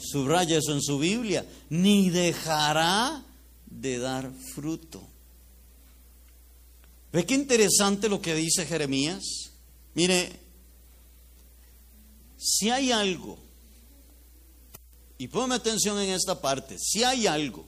[0.00, 1.44] Subraya eso en su Biblia.
[1.68, 3.22] Ni dejará
[3.66, 5.06] de dar fruto.
[7.12, 9.22] ¿Ve qué interesante lo que dice Jeremías?
[9.92, 10.32] Mire,
[12.38, 13.38] si hay algo,
[15.20, 17.66] y ponme atención en esta parte, si hay algo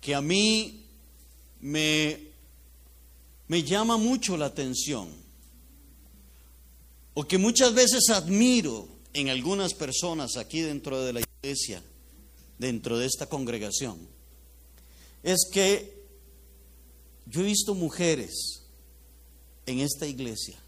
[0.00, 0.86] que a mí
[1.60, 2.18] me,
[3.46, 5.10] me llama mucho la atención,
[7.12, 11.82] o que muchas veces admiro en algunas personas aquí dentro de la iglesia,
[12.58, 13.98] dentro de esta congregación,
[15.22, 16.06] es que
[17.26, 18.62] yo he visto mujeres
[19.66, 20.58] en esta iglesia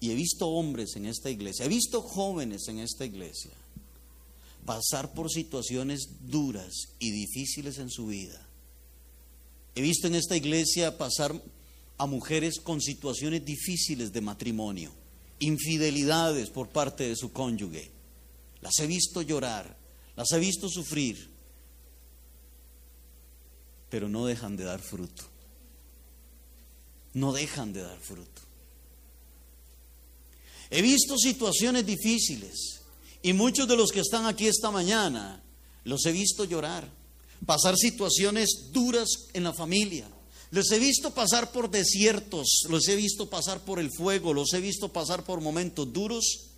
[0.00, 3.52] y he visto hombres en esta iglesia, he visto jóvenes en esta iglesia
[4.64, 8.46] pasar por situaciones duras y difíciles en su vida.
[9.74, 11.40] He visto en esta iglesia pasar
[11.98, 14.92] a mujeres con situaciones difíciles de matrimonio
[15.42, 17.90] infidelidades por parte de su cónyuge.
[18.60, 19.76] Las he visto llorar,
[20.16, 21.30] las he visto sufrir,
[23.90, 25.24] pero no dejan de dar fruto.
[27.14, 28.40] No dejan de dar fruto.
[30.70, 32.81] He visto situaciones difíciles
[33.22, 35.42] y muchos de los que están aquí esta mañana
[35.84, 36.88] los he visto llorar,
[37.46, 40.08] pasar situaciones duras en la familia,
[40.50, 44.60] los he visto pasar por desiertos, los he visto pasar por el fuego, los he
[44.60, 46.48] visto pasar por momentos duros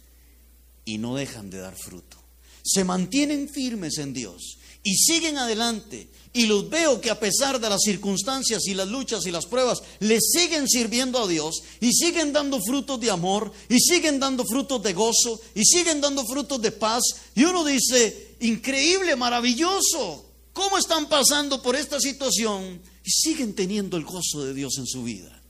[0.84, 2.16] y no dejan de dar fruto.
[2.62, 6.08] Se mantienen firmes en Dios y siguen adelante.
[6.32, 9.82] Y los veo que a pesar de las circunstancias y las luchas y las pruebas,
[9.98, 14.82] le siguen sirviendo a Dios y siguen dando frutos de amor y siguen dando frutos
[14.82, 17.02] de gozo y siguen dando frutos de paz.
[17.34, 22.80] Y uno dice, increíble, maravilloso, ¿cómo están pasando por esta situación?
[23.04, 25.42] y siguen teniendo el gozo de Dios en su vida.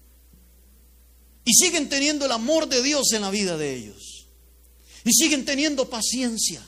[1.44, 4.26] Y siguen teniendo el amor de Dios en la vida de ellos.
[5.04, 6.66] Y siguen teniendo paciencia.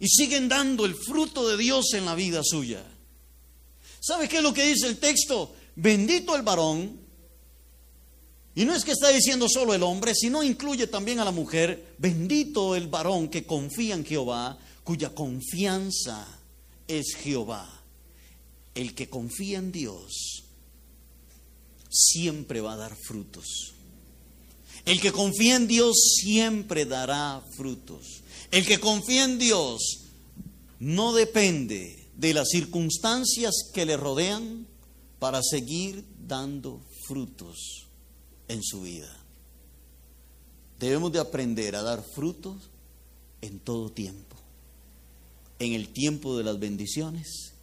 [0.00, 2.84] Y siguen dando el fruto de Dios en la vida suya.
[4.00, 5.54] ¿Sabe qué es lo que dice el texto?
[5.76, 7.00] Bendito el varón.
[8.54, 11.94] Y no es que está diciendo solo el hombre, sino incluye también a la mujer.
[11.98, 16.26] Bendito el varón que confía en Jehová, cuya confianza
[16.86, 17.74] es Jehová
[18.74, 20.44] el que confía en Dios
[21.88, 23.74] siempre va a dar frutos.
[24.84, 28.22] El que confía en Dios siempre dará frutos.
[28.54, 30.04] El que confía en Dios
[30.78, 34.68] no depende de las circunstancias que le rodean
[35.18, 37.88] para seguir dando frutos
[38.46, 39.12] en su vida.
[40.78, 42.70] Debemos de aprender a dar frutos
[43.40, 44.36] en todo tiempo.
[45.58, 47.54] En el tiempo de las bendiciones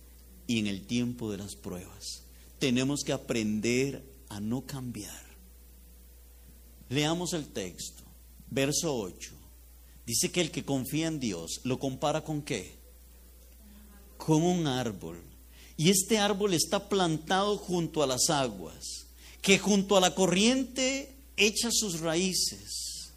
[0.45, 2.23] y en el tiempo de las pruebas.
[2.60, 5.23] Tenemos que aprender a no cambiar.
[6.89, 8.04] Leamos el texto,
[8.49, 9.40] verso 8.
[10.05, 12.75] Dice que el que confía en Dios lo compara con qué?
[14.17, 15.21] Con un árbol.
[15.77, 19.07] Y este árbol está plantado junto a las aguas,
[19.41, 23.13] que junto a la corriente echa sus raíces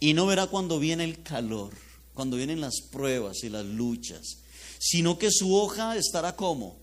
[0.00, 1.74] y no verá cuando viene el calor,
[2.14, 4.38] cuando vienen las pruebas y las luchas
[4.78, 6.78] sino que su hoja estará como,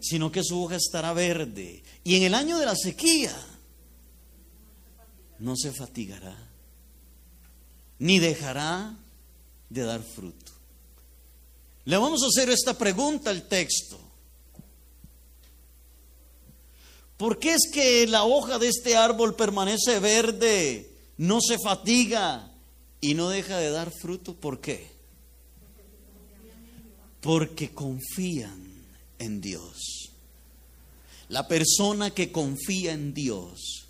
[0.00, 1.82] sino que su hoja estará verde.
[2.02, 3.36] Y en el año de la sequía
[5.38, 6.49] no se fatigará,
[8.00, 8.96] ni dejará
[9.68, 10.52] de dar fruto.
[11.84, 13.98] Le vamos a hacer esta pregunta al texto.
[17.16, 22.50] ¿Por qué es que la hoja de este árbol permanece verde, no se fatiga
[23.00, 24.34] y no deja de dar fruto?
[24.34, 24.90] ¿Por qué?
[27.20, 28.64] Porque confían
[29.18, 30.10] en Dios.
[31.28, 33.86] La persona que confía en Dios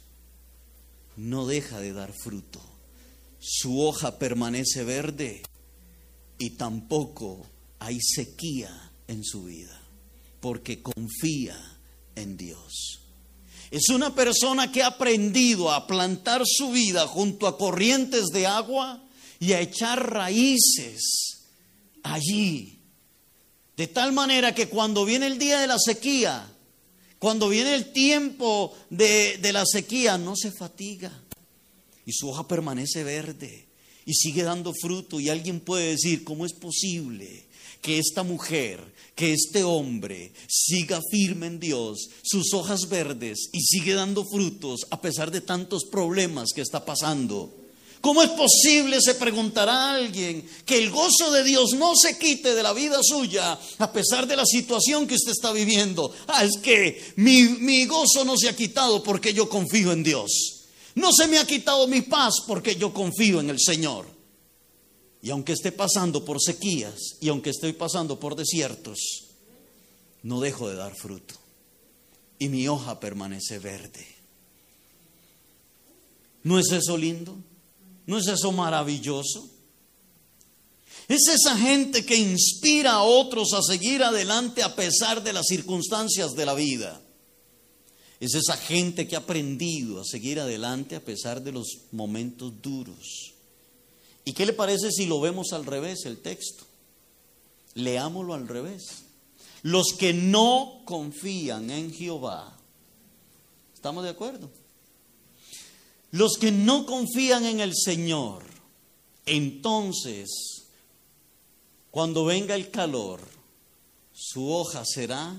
[1.16, 2.69] no deja de dar fruto.
[3.40, 5.42] Su hoja permanece verde
[6.38, 7.46] y tampoco
[7.78, 9.80] hay sequía en su vida,
[10.40, 11.56] porque confía
[12.16, 13.00] en Dios.
[13.70, 19.02] Es una persona que ha aprendido a plantar su vida junto a corrientes de agua
[19.38, 21.46] y a echar raíces
[22.02, 22.82] allí.
[23.74, 26.46] De tal manera que cuando viene el día de la sequía,
[27.18, 31.10] cuando viene el tiempo de, de la sequía, no se fatiga
[32.06, 33.66] y su hoja permanece verde
[34.04, 35.20] y sigue dando fruto.
[35.20, 38.80] Y alguien puede decir, ¿cómo es posible que esta mujer,
[39.14, 45.00] que este hombre siga firme en Dios, sus hojas verdes y sigue dando frutos a
[45.00, 47.56] pesar de tantos problemas que está pasando.
[48.00, 52.62] ¿Cómo es posible, se preguntará alguien, que el gozo de Dios no se quite de
[52.62, 56.10] la vida suya a pesar de la situación que usted está viviendo?
[56.26, 60.59] Ah, es que mi, mi gozo no se ha quitado porque yo confío en Dios.
[60.94, 64.06] No se me ha quitado mi paz porque yo confío en el Señor.
[65.22, 68.98] Y aunque esté pasando por sequías y aunque estoy pasando por desiertos,
[70.22, 71.34] no dejo de dar fruto.
[72.38, 74.06] Y mi hoja permanece verde.
[76.42, 77.36] ¿No es eso lindo?
[78.06, 79.48] ¿No es eso maravilloso?
[81.06, 86.34] Es esa gente que inspira a otros a seguir adelante a pesar de las circunstancias
[86.34, 87.00] de la vida.
[88.20, 93.32] Es esa gente que ha aprendido a seguir adelante a pesar de los momentos duros.
[94.26, 96.64] ¿Y qué le parece si lo vemos al revés el texto?
[97.74, 99.04] Leámoslo al revés.
[99.62, 102.56] Los que no confían en Jehová,
[103.74, 104.50] ¿estamos de acuerdo?
[106.10, 108.44] Los que no confían en el Señor,
[109.24, 110.28] entonces,
[111.90, 113.20] cuando venga el calor,
[114.12, 115.36] su hoja será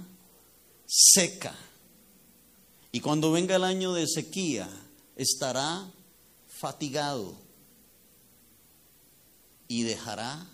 [0.88, 1.56] seca.
[2.92, 4.70] Y cuando venga el año de sequía,
[5.16, 5.90] estará
[6.48, 7.36] fatigado
[9.68, 10.46] y dejará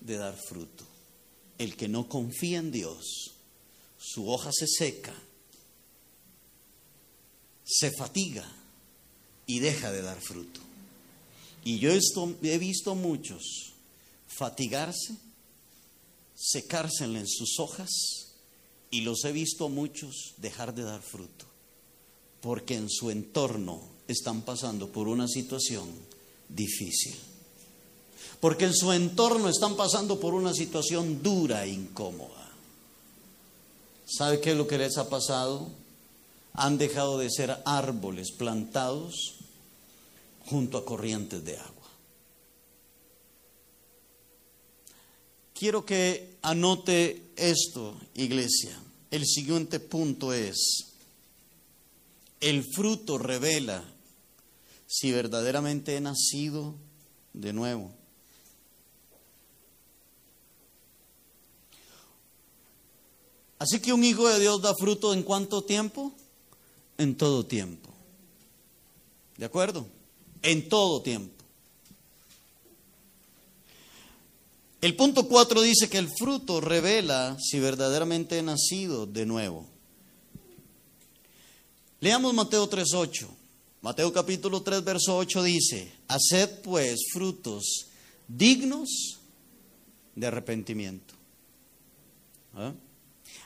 [0.00, 0.84] de dar fruto.
[1.58, 3.32] El que no confía en Dios,
[3.98, 5.14] su hoja se seca,
[7.64, 8.50] se fatiga
[9.46, 10.60] y deja de dar fruto.
[11.64, 13.74] Y yo he visto muchos
[14.26, 15.16] fatigarse,
[16.34, 17.90] secarse en sus hojas
[18.90, 21.46] y los he visto muchos dejar de dar fruto,
[22.40, 25.88] porque en su entorno están pasando por una situación
[26.48, 27.14] difícil
[28.40, 32.50] porque en su entorno están pasando por una situación dura e incómoda.
[34.06, 35.68] ¿Sabe qué es lo que les ha pasado?
[36.54, 39.36] Han dejado de ser árboles plantados
[40.46, 41.74] junto a corrientes de agua.
[45.52, 48.76] Quiero que anote esto, iglesia.
[49.10, 50.89] El siguiente punto es,
[52.40, 53.84] el fruto revela
[54.86, 56.74] si verdaderamente he nacido
[57.32, 57.92] de nuevo.
[63.58, 66.14] Así que un hijo de Dios da fruto en cuánto tiempo?
[66.96, 67.90] En todo tiempo.
[69.36, 69.86] ¿De acuerdo?
[70.42, 71.44] En todo tiempo.
[74.80, 79.69] El punto 4 dice que el fruto revela si verdaderamente he nacido de nuevo.
[82.00, 83.28] Leamos Mateo 3.8.
[83.82, 87.86] Mateo capítulo 3, verso 8 dice, haced pues frutos
[88.28, 89.18] dignos
[90.14, 91.14] de arrepentimiento.
[92.54, 92.72] ¿Ah?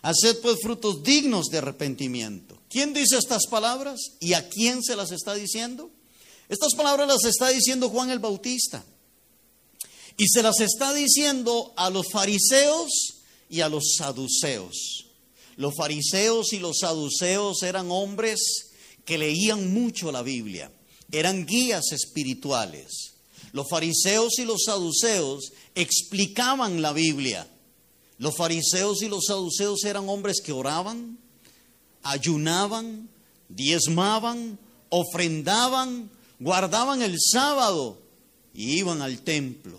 [0.03, 2.59] Haced pues frutos dignos de arrepentimiento.
[2.69, 5.91] ¿Quién dice estas palabras y a quién se las está diciendo?
[6.49, 8.85] Estas palabras las está diciendo Juan el Bautista.
[10.17, 15.04] Y se las está diciendo a los fariseos y a los saduceos.
[15.57, 18.73] Los fariseos y los saduceos eran hombres
[19.05, 20.71] que leían mucho la Biblia,
[21.13, 23.13] eran guías espirituales.
[23.53, 27.49] Los fariseos y los saduceos explicaban la Biblia
[28.19, 31.19] los fariseos y los saduceos eran hombres que oraban,
[32.03, 33.09] ayunaban,
[33.49, 37.99] diezmaban, ofrendaban, guardaban el sábado
[38.55, 39.79] y iban al templo.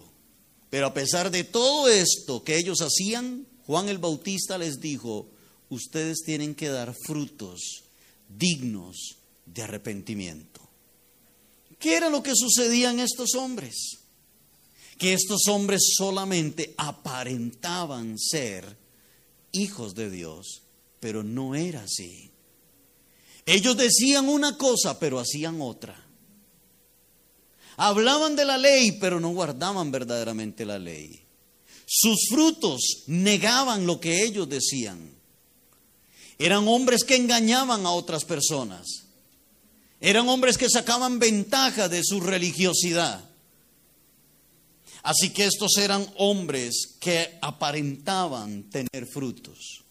[0.69, 5.27] Pero a pesar de todo esto que ellos hacían, Juan el Bautista les dijo,
[5.69, 7.83] ustedes tienen que dar frutos
[8.29, 10.61] dignos de arrepentimiento.
[11.79, 13.99] ¿Qué era lo que sucedía en estos hombres?
[14.97, 18.77] que estos hombres solamente aparentaban ser
[19.51, 20.61] hijos de Dios,
[20.99, 22.31] pero no era así.
[23.45, 26.01] Ellos decían una cosa, pero hacían otra.
[27.77, 31.23] Hablaban de la ley, pero no guardaban verdaderamente la ley.
[31.85, 35.13] Sus frutos negaban lo que ellos decían.
[36.37, 39.05] Eran hombres que engañaban a otras personas.
[40.01, 43.23] Eran hombres que sacaban ventaja de su religiosidad.
[45.03, 49.83] Así que estos eran hombres que aparentaban tener frutos.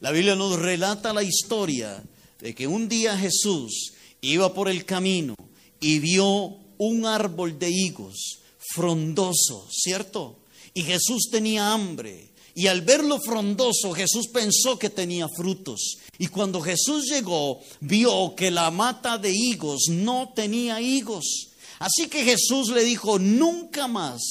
[0.00, 2.02] La Biblia nos relata la historia
[2.40, 5.34] de que un día Jesús iba por el camino
[5.80, 10.38] y vio un árbol de higos frondoso, ¿cierto?
[10.74, 12.30] Y Jesús tenía hambre.
[12.56, 15.98] Y al verlo frondoso, Jesús pensó que tenía frutos.
[16.16, 21.50] Y cuando Jesús llegó, vio que la mata de higos no tenía higos.
[21.78, 24.22] Así que Jesús le dijo, nunca más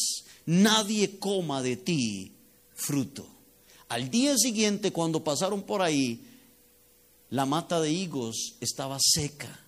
[0.48, 2.32] nadie coma de ti
[2.74, 3.28] fruto.
[3.90, 6.26] Al día siguiente, cuando pasaron por ahí,
[7.30, 9.68] la mata de higos estaba seca.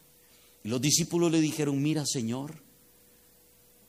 [0.63, 2.59] Y los discípulos le dijeron, mira Señor,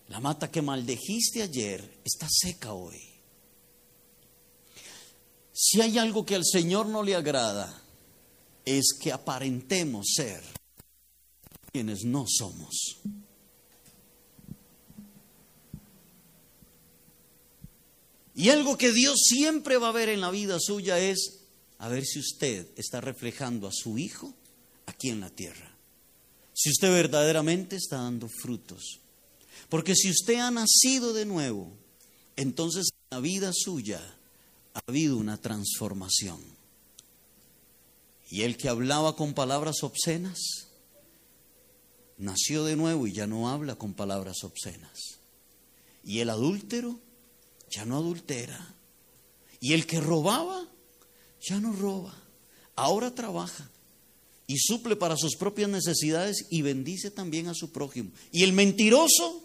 [0.08, 3.07] la mata que maldejiste ayer está seca hoy.
[5.60, 7.82] Si hay algo que al Señor no le agrada,
[8.64, 10.40] es que aparentemos ser
[11.72, 12.98] quienes no somos.
[18.36, 21.40] Y algo que Dios siempre va a ver en la vida suya es
[21.78, 24.32] a ver si usted está reflejando a su Hijo
[24.86, 25.76] aquí en la tierra.
[26.54, 29.00] Si usted verdaderamente está dando frutos.
[29.68, 31.76] Porque si usted ha nacido de nuevo,
[32.36, 34.17] entonces en la vida suya
[34.78, 36.40] ha habido una transformación.
[38.30, 40.38] Y el que hablaba con palabras obscenas,
[42.18, 45.18] nació de nuevo y ya no habla con palabras obscenas.
[46.04, 47.00] Y el adúltero
[47.70, 48.74] ya no adultera.
[49.60, 50.66] Y el que robaba,
[51.40, 52.14] ya no roba.
[52.76, 53.68] Ahora trabaja
[54.46, 58.10] y suple para sus propias necesidades y bendice también a su prójimo.
[58.30, 59.42] Y el mentiroso,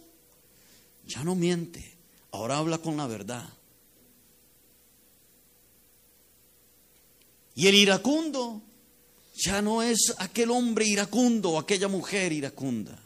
[1.07, 1.97] ya no miente,
[2.31, 3.47] ahora habla con la verdad.
[7.55, 8.61] Y el iracundo
[9.35, 12.99] ya no es aquel hombre iracundo o aquella mujer iracunda.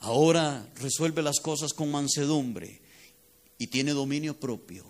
[0.00, 2.80] Ahora resuelve las cosas con mansedumbre
[3.58, 4.86] y tiene dominio propio.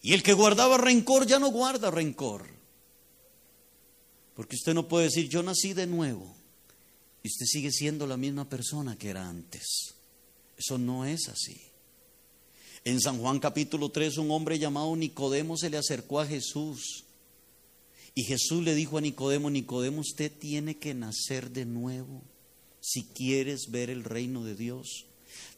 [0.00, 2.46] Y el que guardaba rencor ya no guarda rencor.
[4.34, 6.34] Porque usted no puede decir, yo nací de nuevo.
[7.22, 9.94] Y usted sigue siendo la misma persona que era antes.
[10.56, 11.67] Eso no es así.
[12.84, 17.04] En San Juan capítulo 3 un hombre llamado Nicodemo se le acercó a Jesús.
[18.14, 22.22] Y Jesús le dijo a Nicodemo, Nicodemo, usted tiene que nacer de nuevo
[22.80, 25.06] si quieres ver el reino de Dios.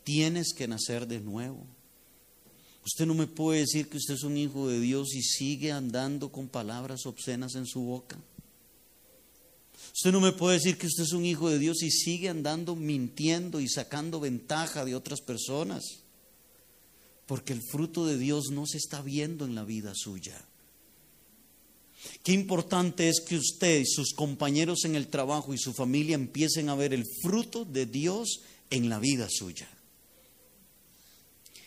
[0.05, 1.64] Tienes que nacer de nuevo.
[2.85, 6.33] Usted no me puede decir que usted es un hijo de Dios y sigue andando
[6.33, 8.18] con palabras obscenas en su boca.
[9.95, 12.77] Usted no me puede decir que usted es un hijo de Dios y sigue andando
[12.77, 15.83] mintiendo y sacando ventaja de otras personas.
[17.31, 20.35] Porque el fruto de Dios no se está viendo en la vida suya.
[22.24, 26.74] Qué importante es que usted, sus compañeros en el trabajo y su familia empiecen a
[26.74, 29.68] ver el fruto de Dios en la vida suya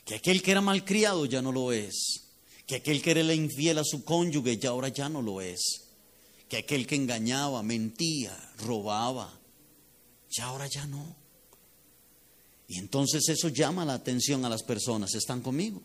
[0.06, 2.26] que aquel que era malcriado ya no lo es,
[2.68, 5.86] que aquel que era infiel a su cónyuge ya ahora ya no lo es,
[6.50, 9.40] que aquel que engañaba, mentía, robaba,
[10.30, 11.23] ya ahora ya no.
[12.68, 15.82] Y entonces eso llama la atención a las personas, ¿están conmigo?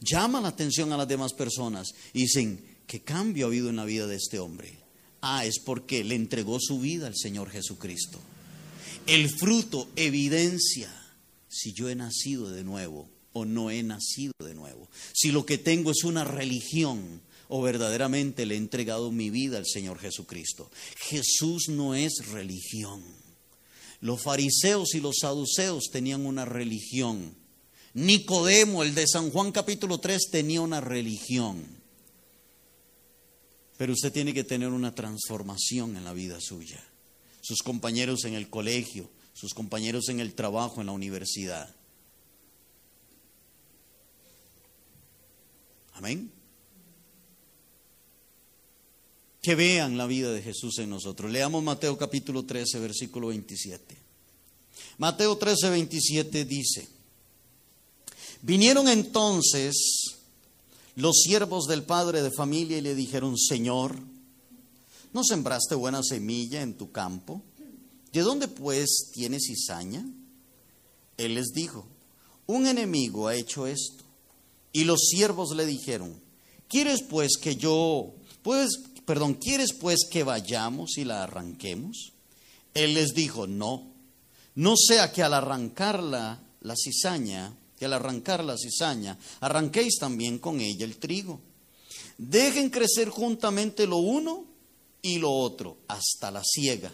[0.00, 3.84] Llama la atención a las demás personas y dicen, ¿qué cambio ha habido en la
[3.84, 4.78] vida de este hombre?
[5.20, 8.20] Ah, es porque le entregó su vida al Señor Jesucristo.
[9.06, 10.90] El fruto evidencia
[11.48, 14.88] si yo he nacido de nuevo o no he nacido de nuevo.
[15.12, 19.66] Si lo que tengo es una religión o verdaderamente le he entregado mi vida al
[19.66, 20.70] Señor Jesucristo.
[20.96, 23.02] Jesús no es religión.
[24.00, 27.34] Los fariseos y los saduceos tenían una religión.
[27.94, 31.64] Nicodemo, el de San Juan capítulo 3, tenía una religión.
[33.78, 36.82] Pero usted tiene que tener una transformación en la vida suya.
[37.40, 41.74] Sus compañeros en el colegio, sus compañeros en el trabajo, en la universidad.
[45.92, 46.35] Amén.
[49.46, 51.30] Que vean la vida de Jesús en nosotros.
[51.30, 53.96] Leamos Mateo capítulo 13, versículo 27.
[54.98, 56.88] Mateo 13, 27 dice,
[58.42, 60.16] vinieron entonces
[60.96, 64.00] los siervos del padre de familia y le dijeron, Señor,
[65.12, 67.40] ¿no sembraste buena semilla en tu campo?
[68.12, 70.04] ¿De dónde pues tienes cizaña?
[71.18, 71.86] Él les dijo,
[72.46, 74.02] un enemigo ha hecho esto.
[74.72, 76.20] Y los siervos le dijeron,
[76.66, 78.70] ¿quieres pues que yo, pues,
[79.06, 82.12] perdón, ¿quieres pues que vayamos y la arranquemos?
[82.74, 83.94] Él les dijo, no,
[84.54, 90.60] no sea que al arrancarla la cizaña, que al arrancar la cizaña, arranquéis también con
[90.60, 91.40] ella el trigo.
[92.18, 94.44] Dejen crecer juntamente lo uno
[95.02, 96.92] y lo otro hasta la siega.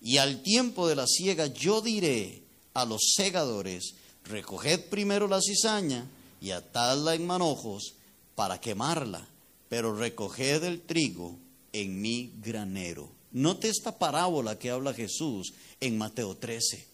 [0.00, 2.44] Y al tiempo de la siega yo diré
[2.74, 3.94] a los segadores,
[4.24, 6.06] recoged primero la cizaña
[6.40, 7.94] y atadla en manojos
[8.34, 9.26] para quemarla,
[9.70, 11.38] pero recoged el trigo
[11.72, 13.08] en mi granero.
[13.30, 16.88] Note esta parábola que habla Jesús en Mateo 13.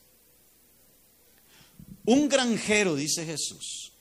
[2.05, 3.93] Un granjero, dice Jesús,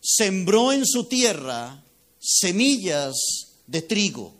[0.00, 1.84] sembró en su tierra
[2.18, 3.12] semillas
[3.66, 4.34] de trigo,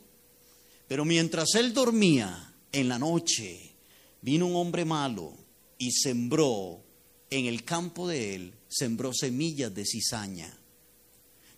[0.88, 3.74] pero mientras él dormía en la noche,
[4.22, 5.36] vino un hombre malo
[5.76, 6.82] y sembró
[7.28, 10.58] en el campo de él, sembró semillas de cizaña.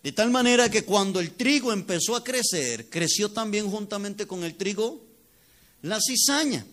[0.05, 4.55] De tal manera que cuando el trigo empezó a crecer, creció también juntamente con el
[4.55, 5.00] trigo
[5.80, 6.66] la cizaña.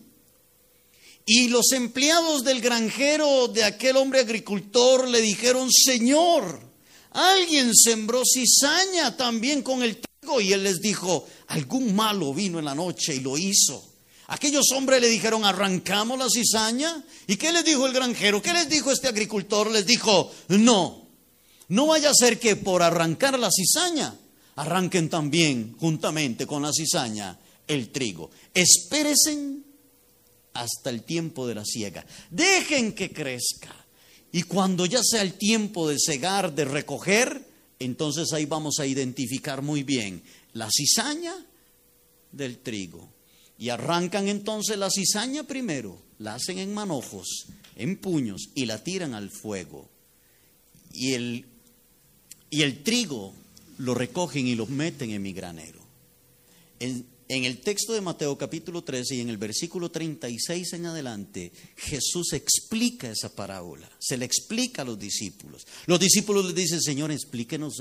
[1.24, 6.60] Y los empleados del granjero, de aquel hombre agricultor, le dijeron, Señor,
[7.12, 10.42] alguien sembró cizaña también con el trigo.
[10.42, 13.82] Y él les dijo, algún malo vino en la noche y lo hizo.
[14.26, 17.02] Aquellos hombres le dijeron, arrancamos la cizaña.
[17.26, 18.42] ¿Y qué les dijo el granjero?
[18.42, 19.70] ¿Qué les dijo este agricultor?
[19.70, 21.01] Les dijo, no,
[21.72, 24.14] no vaya a ser que por arrancar la cizaña,
[24.56, 28.30] arranquen también juntamente con la cizaña el trigo.
[28.52, 29.64] Espéresen
[30.52, 32.04] hasta el tiempo de la siega.
[32.30, 33.74] Dejen que crezca.
[34.32, 37.42] Y cuando ya sea el tiempo de cegar, de recoger,
[37.78, 41.34] entonces ahí vamos a identificar muy bien la cizaña
[42.32, 43.08] del trigo.
[43.56, 47.46] Y arrancan entonces la cizaña primero, la hacen en manojos,
[47.76, 49.88] en puños, y la tiran al fuego.
[50.92, 51.46] Y el,
[52.52, 53.32] y el trigo
[53.78, 55.80] lo recogen y lo meten en mi granero.
[56.78, 62.34] En, el texto de Mateo capítulo 13 y en el versículo 36 en adelante, Jesús
[62.34, 65.66] explica esa parábola, se le explica a los discípulos.
[65.86, 67.76] Los discípulos le dicen, Señor, explíquenos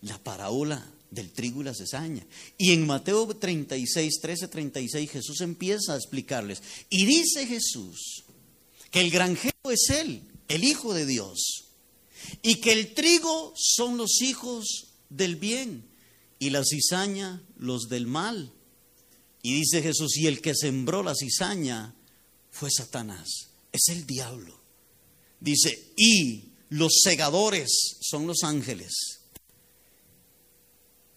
[0.00, 2.26] la parábola del trigo y la cesaña.
[2.58, 6.64] Y en Mateo 36, 13, 36, Jesús empieza a explicarles.
[6.90, 8.24] Y dice Jesús
[8.90, 11.65] que el granjero es Él, el Hijo de Dios,
[12.42, 15.88] y que el trigo son los hijos del bien
[16.38, 18.52] y la cizaña los del mal.
[19.42, 21.94] Y dice Jesús, y el que sembró la cizaña
[22.50, 23.28] fue Satanás,
[23.72, 24.60] es el diablo.
[25.40, 29.20] Dice, y los segadores son los ángeles.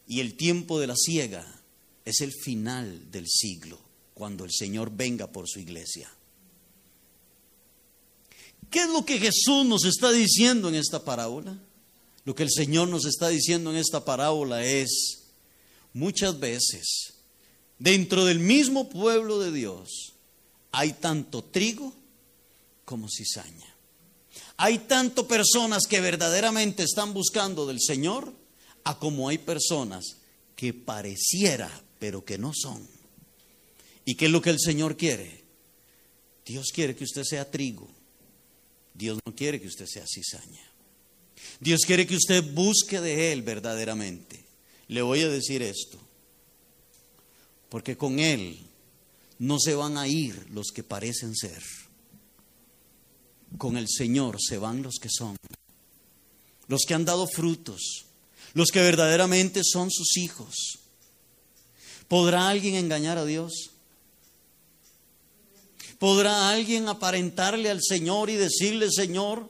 [0.08, 1.62] Y el tiempo de la siega
[2.06, 3.80] es el final del siglo,
[4.14, 6.12] cuando el Señor venga por su iglesia.
[8.70, 11.58] ¿Qué es lo que Jesús nos está diciendo en esta parábola?
[12.26, 15.24] Lo que el Señor nos está diciendo en esta parábola es,
[15.94, 17.20] muchas veces
[17.80, 20.14] Dentro del mismo pueblo de Dios
[20.72, 21.96] hay tanto trigo
[22.84, 23.74] como cizaña.
[24.58, 28.34] Hay tanto personas que verdaderamente están buscando del Señor,
[28.84, 30.18] a como hay personas
[30.58, 32.86] que pareciera, pero que no son.
[34.04, 35.46] ¿Y qué es lo que el Señor quiere?
[36.46, 37.90] Dios quiere que usted sea trigo.
[39.00, 40.62] Dios no quiere que usted sea cizaña.
[41.62, 44.44] Dios quiere que usted busque de Él verdaderamente.
[44.90, 45.98] Le voy a decir esto
[47.70, 48.60] porque con Él
[49.38, 51.64] no se van a ir los que parecen ser.
[53.58, 55.38] Con el Señor se van los que son,
[56.68, 58.06] los que han dado frutos,
[58.54, 60.56] los que verdaderamente son sus hijos.
[62.10, 63.72] ¿Podrá alguien engañar a Dios?
[66.00, 69.48] ¿Podrá alguien aparentarle al Señor y decirle, Señor?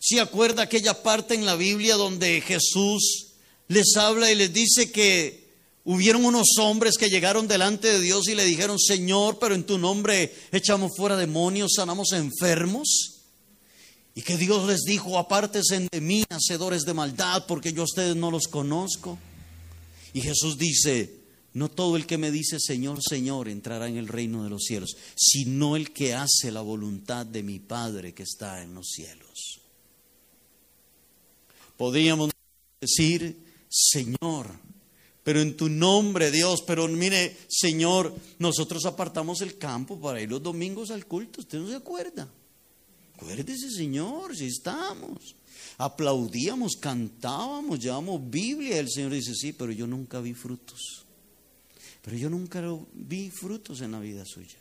[0.00, 3.34] Si acuerda aquella parte en la Biblia donde Jesús
[3.68, 5.46] les habla y les dice que
[5.88, 9.78] Hubieron unos hombres que llegaron delante de Dios y le dijeron, Señor, pero en tu
[9.78, 13.20] nombre echamos fuera demonios, sanamos enfermos.
[14.12, 18.16] Y que Dios les dijo, apártense de mí, hacedores de maldad, porque yo a ustedes
[18.16, 19.16] no los conozco.
[20.12, 21.08] Y Jesús dice,
[21.56, 24.94] no todo el que me dice Señor, Señor entrará en el reino de los cielos,
[25.16, 29.62] sino el que hace la voluntad de mi Padre que está en los cielos.
[31.78, 32.30] Podríamos
[32.78, 33.38] decir,
[33.70, 34.50] Señor,
[35.24, 36.62] pero en tu nombre, Dios.
[36.66, 41.40] Pero mire, Señor, nosotros apartamos el campo para ir los domingos al culto.
[41.40, 42.28] ¿Usted no se acuerda?
[43.14, 45.34] Acuérdese, Señor, si estamos.
[45.78, 48.78] Aplaudíamos, cantábamos, llevamos Biblia.
[48.78, 51.05] El Señor dice, sí, pero yo nunca vi frutos.
[52.06, 54.60] Pero yo nunca vi frutos en la vida suya.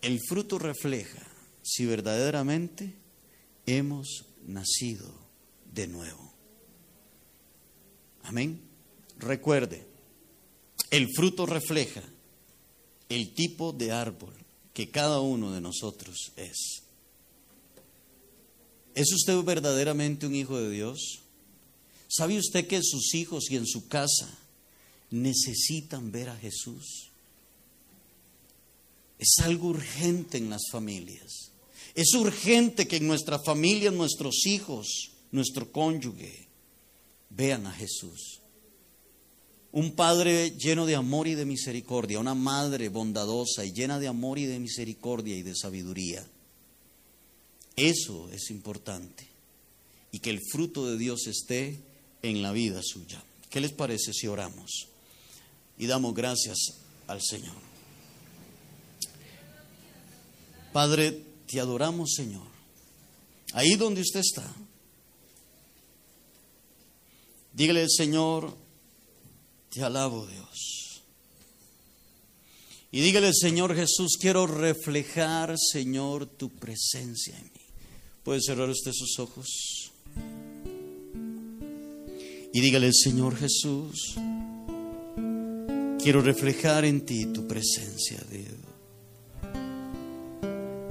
[0.00, 1.22] El fruto refleja
[1.62, 2.94] si verdaderamente
[3.66, 5.12] hemos nacido
[5.70, 6.32] de nuevo.
[8.22, 8.62] Amén.
[9.18, 9.86] Recuerde,
[10.90, 12.02] el fruto refleja
[13.10, 14.32] el tipo de árbol
[14.72, 16.82] que cada uno de nosotros es.
[18.94, 21.20] ¿Es usted verdaderamente un hijo de Dios?
[22.08, 24.38] ¿Sabe usted que sus hijos y en su casa
[25.12, 27.10] necesitan ver a Jesús?
[29.18, 31.52] Es algo urgente en las familias.
[31.94, 36.48] Es urgente que en nuestra familia, nuestros hijos, nuestro cónyuge,
[37.30, 38.40] vean a Jesús.
[39.70, 44.38] Un padre lleno de amor y de misericordia, una madre bondadosa y llena de amor
[44.38, 46.26] y de misericordia y de sabiduría.
[47.76, 49.26] Eso es importante.
[50.10, 51.80] Y que el fruto de Dios esté
[52.22, 53.22] en la vida suya.
[53.48, 54.88] ¿Qué les parece si oramos?
[55.82, 56.58] Y damos gracias
[57.08, 57.56] al Señor.
[60.72, 62.46] Padre, te adoramos, Señor.
[63.52, 64.48] Ahí donde usted está.
[67.52, 68.56] Dígale, Señor,
[69.70, 71.02] te alabo Dios.
[72.92, 77.60] Y dígale, Señor Jesús, quiero reflejar, Señor, tu presencia en mí.
[78.22, 79.90] ¿Puede cerrar usted sus ojos?
[82.52, 84.14] Y dígale, Señor Jesús,
[86.02, 88.72] quiero reflejar en ti tu presencia, Dios.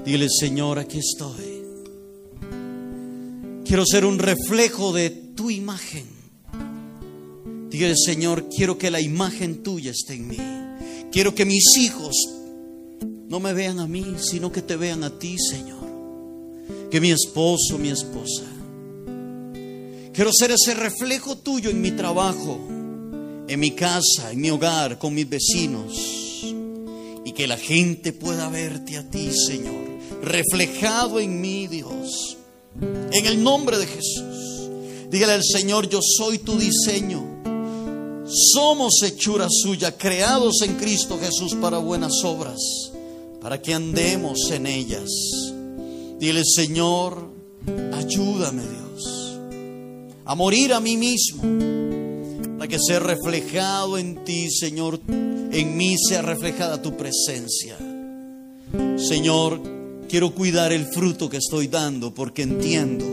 [0.05, 1.61] Dile, Señor, aquí estoy.
[3.65, 6.05] Quiero ser un reflejo de tu imagen.
[7.69, 10.37] Dile, Señor, quiero que la imagen tuya esté en mí.
[11.11, 12.15] Quiero que mis hijos
[13.27, 15.81] no me vean a mí, sino que te vean a ti, Señor.
[16.89, 18.43] Que mi esposo, mi esposa.
[20.13, 22.59] Quiero ser ese reflejo tuyo en mi trabajo,
[23.51, 26.43] en mi casa, en mi hogar, con mis vecinos.
[27.25, 29.85] Y que la gente pueda verte a ti, Señor,
[30.23, 32.37] reflejado en mí, Dios.
[33.11, 34.69] En el nombre de Jesús.
[35.09, 38.23] Dígale al Señor, yo soy tu diseño.
[38.53, 42.59] Somos hechura suya, creados en Cristo Jesús para buenas obras,
[43.41, 45.09] para que andemos en ellas.
[46.17, 47.29] Dile, Señor,
[47.93, 48.81] ayúdame Dios
[50.31, 51.43] a morir a mí mismo,
[52.61, 57.75] para que sea reflejado en ti, Señor, en mí sea reflejada tu presencia.
[58.97, 59.59] Señor,
[60.07, 63.07] quiero cuidar el fruto que estoy dando porque entiendo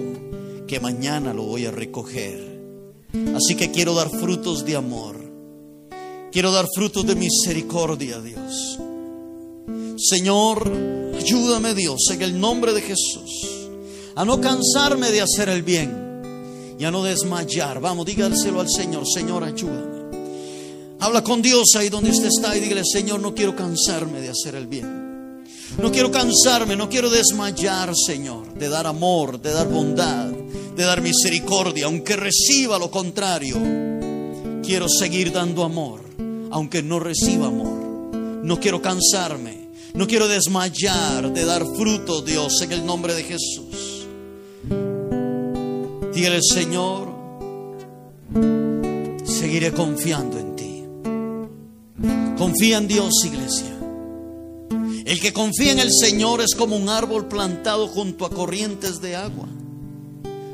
[0.67, 2.61] que mañana lo voy a recoger.
[3.35, 5.17] Así que quiero dar frutos de amor.
[6.31, 8.79] Quiero dar frutos de misericordia, Dios.
[9.97, 10.71] Señor,
[11.17, 13.71] ayúdame, Dios, en el nombre de Jesús,
[14.15, 16.08] a no cansarme de hacer el bien
[16.79, 17.81] y a no desmayar.
[17.81, 19.99] Vamos, dígaselo al Señor, Señor, ayúdame.
[21.01, 24.55] Habla con Dios ahí donde usted está y dígale, Señor, no quiero cansarme de hacer
[24.55, 25.45] el bien.
[25.81, 31.03] No quiero cansarme, no quiero desmayar, Señor, de dar amor, de dar bondad, de dar
[31.03, 33.57] misericordia, aunque reciba lo contrario.
[34.63, 36.01] Quiero seguir dando amor,
[36.51, 37.79] aunque no reciba amor.
[38.43, 43.98] No quiero cansarme, no quiero desmayar de dar fruto, Dios, en el nombre de Jesús.
[46.19, 47.15] Dígale, Señor,
[49.25, 50.83] seguiré confiando en ti.
[52.37, 53.79] Confía en Dios, iglesia.
[55.07, 59.15] El que confía en el Señor es como un árbol plantado junto a corrientes de
[59.15, 59.47] agua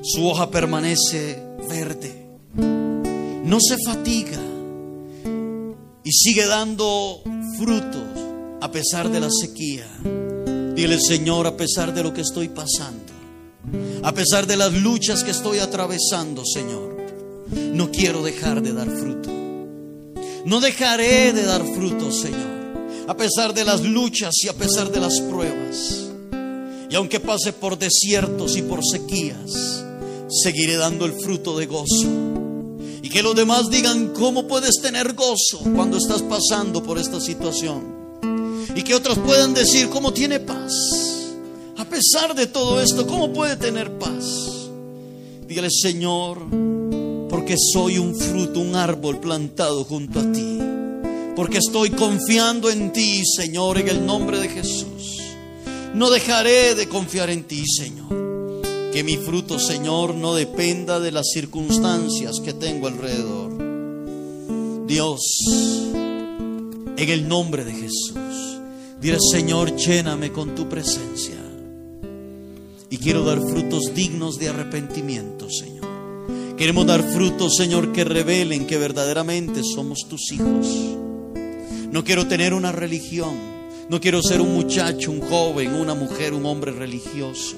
[0.02, 4.38] su hoja permanece verde, no se fatiga
[6.04, 7.22] y sigue dando
[7.56, 8.02] frutos
[8.60, 9.86] a pesar de la sequía.
[10.76, 13.03] Dile, Señor, a pesar de lo que estoy pasando,
[14.02, 16.96] a pesar de las luchas que estoy atravesando, Señor,
[17.72, 19.30] no quiero dejar de dar fruto.
[20.44, 25.00] No dejaré de dar fruto, Señor, a pesar de las luchas y a pesar de
[25.00, 26.10] las pruebas.
[26.90, 29.84] Y aunque pase por desiertos y por sequías,
[30.28, 32.08] seguiré dando el fruto de gozo.
[33.02, 37.94] Y que los demás digan, ¿cómo puedes tener gozo cuando estás pasando por esta situación?
[38.74, 40.72] Y que otros puedan decir, ¿cómo tiene paz?
[41.94, 44.24] Pesar de todo esto, ¿cómo puede tener paz?
[45.46, 46.40] Dígale, Señor,
[47.30, 50.58] porque soy un fruto, un árbol plantado junto a ti.
[51.36, 55.20] Porque estoy confiando en ti, Señor, en el nombre de Jesús.
[55.94, 58.08] No dejaré de confiar en ti, Señor.
[58.92, 63.52] Que mi fruto, Señor, no dependa de las circunstancias que tengo alrededor.
[64.88, 65.20] Dios,
[65.94, 68.58] en el nombre de Jesús,
[69.00, 71.44] diré, Señor, lléname con tu presencia.
[72.94, 75.84] Y quiero dar frutos dignos de arrepentimiento, Señor.
[76.56, 80.68] Queremos dar frutos, Señor, que revelen que verdaderamente somos tus hijos.
[81.90, 83.34] No quiero tener una religión,
[83.88, 87.56] No quiero ser un muchacho, un joven, una mujer, un hombre religioso.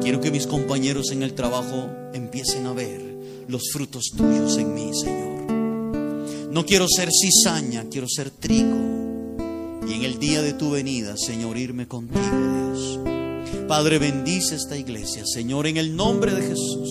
[0.00, 3.02] Quiero que mis compañeros en el trabajo empiecen a ver
[3.46, 5.52] los frutos tuyos en mí, Señor.
[6.50, 9.36] No quiero ser cizaña, quiero ser trigo.
[9.86, 13.13] Y en el día de tu venida, Señor, irme contigo, Dios.
[13.68, 16.90] Padre, bendice esta iglesia, Señor, en el nombre de Jesús.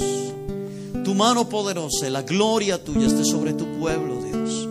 [1.04, 4.68] Tu mano poderosa, la gloria tuya esté sobre tu pueblo, Dios.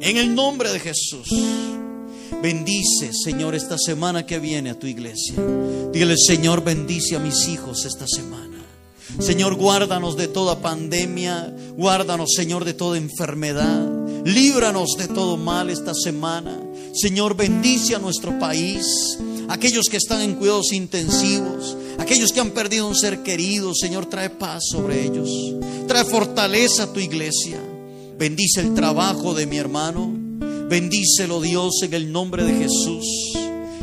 [0.00, 1.28] En el nombre de Jesús.
[2.42, 5.34] Bendice, Señor, esta semana que viene a tu iglesia.
[5.92, 8.64] Dile, Señor, bendice a mis hijos esta semana.
[9.18, 11.54] Señor, guárdanos de toda pandemia.
[11.76, 13.86] Guárdanos, Señor, de toda enfermedad.
[14.24, 16.58] Líbranos de todo mal esta semana.
[16.94, 19.18] Señor, bendice a nuestro país.
[19.50, 21.76] Aquellos que están en cuidados intensivos.
[21.98, 23.74] Aquellos que han perdido un ser querido.
[23.74, 25.28] Señor, trae paz sobre ellos.
[25.88, 27.60] Trae fortaleza a tu iglesia.
[28.16, 30.12] Bendice el trabajo de mi hermano.
[30.68, 33.04] Bendícelo Dios en el nombre de Jesús.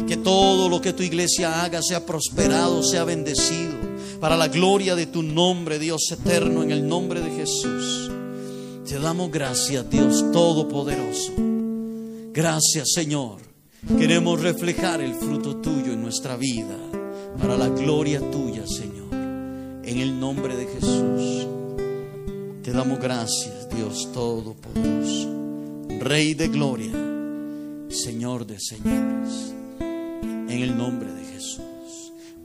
[0.08, 3.74] Que todo lo que tu iglesia haga sea prosperado, sea bendecido.
[4.22, 8.10] Para la gloria de tu nombre, Dios eterno, en el nombre de Jesús.
[8.88, 11.34] Te damos gracias, Dios Todopoderoso.
[12.32, 13.47] Gracias, Señor.
[13.86, 16.78] Queremos reflejar el fruto tuyo en nuestra vida.
[17.40, 19.14] Para la gloria tuya, Señor.
[19.14, 21.48] En el nombre de Jesús.
[22.64, 25.30] Te damos gracias, Dios Todopoderoso.
[26.02, 26.92] Rey de gloria,
[27.90, 31.62] Señor de señores, en el nombre de Jesús.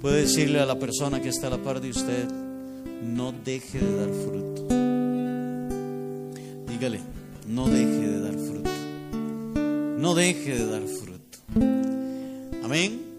[0.00, 2.28] Puede decirle a la persona que está a la par de usted,
[3.02, 4.68] no deje de dar fruto.
[6.72, 7.00] Dígale,
[7.48, 8.70] no deje de dar fruto.
[9.98, 11.11] No deje de dar fruto.
[12.64, 13.11] Amén.